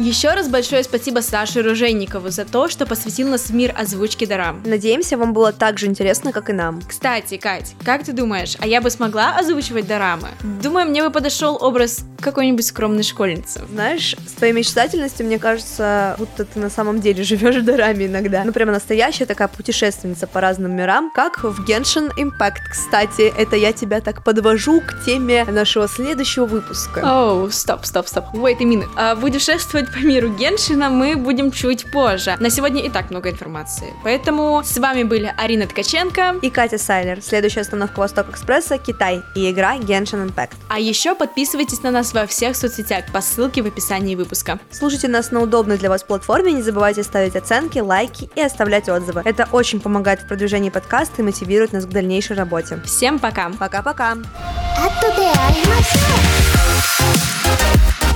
Еще 0.00 0.30
раз 0.30 0.48
большое 0.48 0.82
спасибо 0.82 1.20
Саше 1.20 1.60
Ружейникову 1.60 2.30
за 2.30 2.46
то, 2.46 2.68
что 2.68 2.86
посвятил 2.86 3.28
нас 3.28 3.50
в 3.50 3.54
мир 3.54 3.74
озвучки 3.76 4.24
Дорам. 4.24 4.62
Надеемся, 4.64 5.18
вам 5.18 5.34
было 5.34 5.52
так 5.52 5.78
же 5.78 5.88
интересно, 5.88 6.32
как 6.32 6.48
и 6.48 6.54
нам. 6.54 6.80
Кстати, 6.88 7.36
Кать, 7.36 7.74
как 7.84 8.02
ты 8.04 8.12
думаешь, 8.12 8.56
а 8.60 8.66
я 8.66 8.80
бы 8.80 8.88
смогла 8.88 9.36
озвучивать 9.36 9.86
Дорамы? 9.86 10.28
Думаю, 10.62 10.88
мне 10.88 11.02
бы 11.02 11.10
подошел 11.10 11.58
образ 11.60 12.00
какой-нибудь 12.18 12.66
скромной 12.66 13.02
школьницы. 13.02 13.60
Знаешь, 13.70 14.16
с 14.26 14.32
твоей 14.32 14.54
мечтательностью, 14.54 15.26
мне 15.26 15.38
кажется, 15.38 16.14
будто 16.18 16.46
ты 16.46 16.58
на 16.58 16.70
самом 16.70 17.02
деле 17.02 17.22
живешь 17.22 17.56
в 17.56 17.64
Дораме 17.66 18.06
иногда. 18.06 18.42
Ну, 18.44 18.54
прямо 18.54 18.72
настоящая 18.72 19.26
такая 19.26 19.48
путешественница 19.48 20.26
по 20.26 20.40
разным 20.40 20.74
мирам, 20.74 21.10
как 21.14 21.44
в 21.44 21.68
Genshin 21.68 22.10
Impact. 22.16 22.60
Кстати, 22.70 23.30
это 23.36 23.56
я 23.56 23.74
тебя 23.74 24.00
так 24.00 24.24
подвожу 24.24 24.80
к 24.80 25.04
теме 25.04 25.44
нашего 25.44 25.88
следующего 25.88 26.46
выпуска. 26.46 27.00
Оу, 27.04 27.50
стоп, 27.50 27.84
стоп, 27.84 28.08
стоп. 28.08 28.24
Wait 28.32 28.56
a 28.60 28.64
minute. 28.64 28.88
А 28.96 29.14
путешествовать 29.14 29.89
по 29.92 29.98
миру 29.98 30.28
Геншина 30.28 30.90
мы 30.90 31.16
будем 31.16 31.50
чуть 31.50 31.90
позже. 31.90 32.36
На 32.40 32.50
сегодня 32.50 32.82
и 32.82 32.88
так 32.88 33.10
много 33.10 33.30
информации. 33.30 33.92
Поэтому 34.04 34.62
с 34.64 34.76
вами 34.78 35.02
были 35.02 35.32
Арина 35.36 35.66
Ткаченко 35.66 36.36
и 36.42 36.50
Катя 36.50 36.78
Сайлер. 36.78 37.22
Следующая 37.22 37.60
остановка 37.60 38.00
Восток 38.00 38.30
Экспресса– 38.30 38.78
Китай 38.86 39.22
и 39.34 39.50
игра 39.50 39.76
Genshin 39.76 40.26
Impact. 40.26 40.52
А 40.68 40.78
еще 40.78 41.14
подписывайтесь 41.14 41.82
на 41.82 41.90
нас 41.90 42.14
во 42.14 42.26
всех 42.26 42.56
соцсетях 42.56 43.04
по 43.12 43.20
ссылке 43.20 43.62
в 43.62 43.66
описании 43.66 44.14
выпуска. 44.14 44.58
Слушайте 44.70 45.08
нас 45.08 45.30
на 45.30 45.40
удобной 45.40 45.78
для 45.78 45.88
вас 45.88 46.02
платформе, 46.02 46.52
не 46.52 46.62
забывайте 46.62 47.02
ставить 47.02 47.36
оценки, 47.36 47.78
лайки 47.78 48.30
и 48.34 48.40
оставлять 48.40 48.88
отзывы. 48.88 49.22
Это 49.24 49.48
очень 49.52 49.80
помогает 49.80 50.20
в 50.20 50.28
продвижении 50.28 50.70
подкаста 50.70 51.22
и 51.22 51.24
мотивирует 51.24 51.72
нас 51.72 51.86
к 51.86 51.88
дальнейшей 51.88 52.36
работе. 52.36 52.80
Всем 52.84 53.18
пока! 53.18 53.50
Пока-пока! 53.50 54.16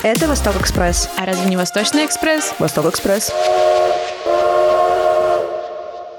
Это 0.04 0.26
Восток 0.26 0.60
Экспресс. 0.60 1.08
А 1.16 1.24
разве 1.24 1.48
не 1.48 1.56
Восточный 1.56 2.04
Экспресс? 2.04 2.54
Восток 2.58 2.84
Экспресс. 2.84 3.32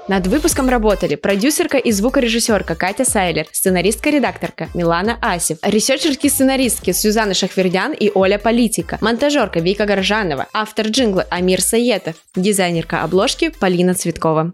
Над 0.08 0.26
выпуском 0.26 0.68
работали 0.68 1.14
продюсерка 1.14 1.78
и 1.78 1.92
звукорежиссерка 1.92 2.74
Катя 2.74 3.04
Сайлер, 3.04 3.46
сценаристка-редакторка 3.52 4.70
Милана 4.74 5.18
Асев, 5.22 5.58
ресерчерки-сценаристки 5.62 6.90
Сюзанна 6.90 7.34
Шахвердян 7.34 7.92
и 7.92 8.10
Оля 8.12 8.38
Политика, 8.38 8.98
монтажерка 9.00 9.60
Вика 9.60 9.86
Горжанова, 9.86 10.48
автор 10.52 10.88
джингла 10.88 11.24
Амир 11.30 11.62
Саетов, 11.62 12.16
дизайнерка 12.34 13.04
обложки 13.04 13.50
Полина 13.50 13.94
Цветкова. 13.94 14.52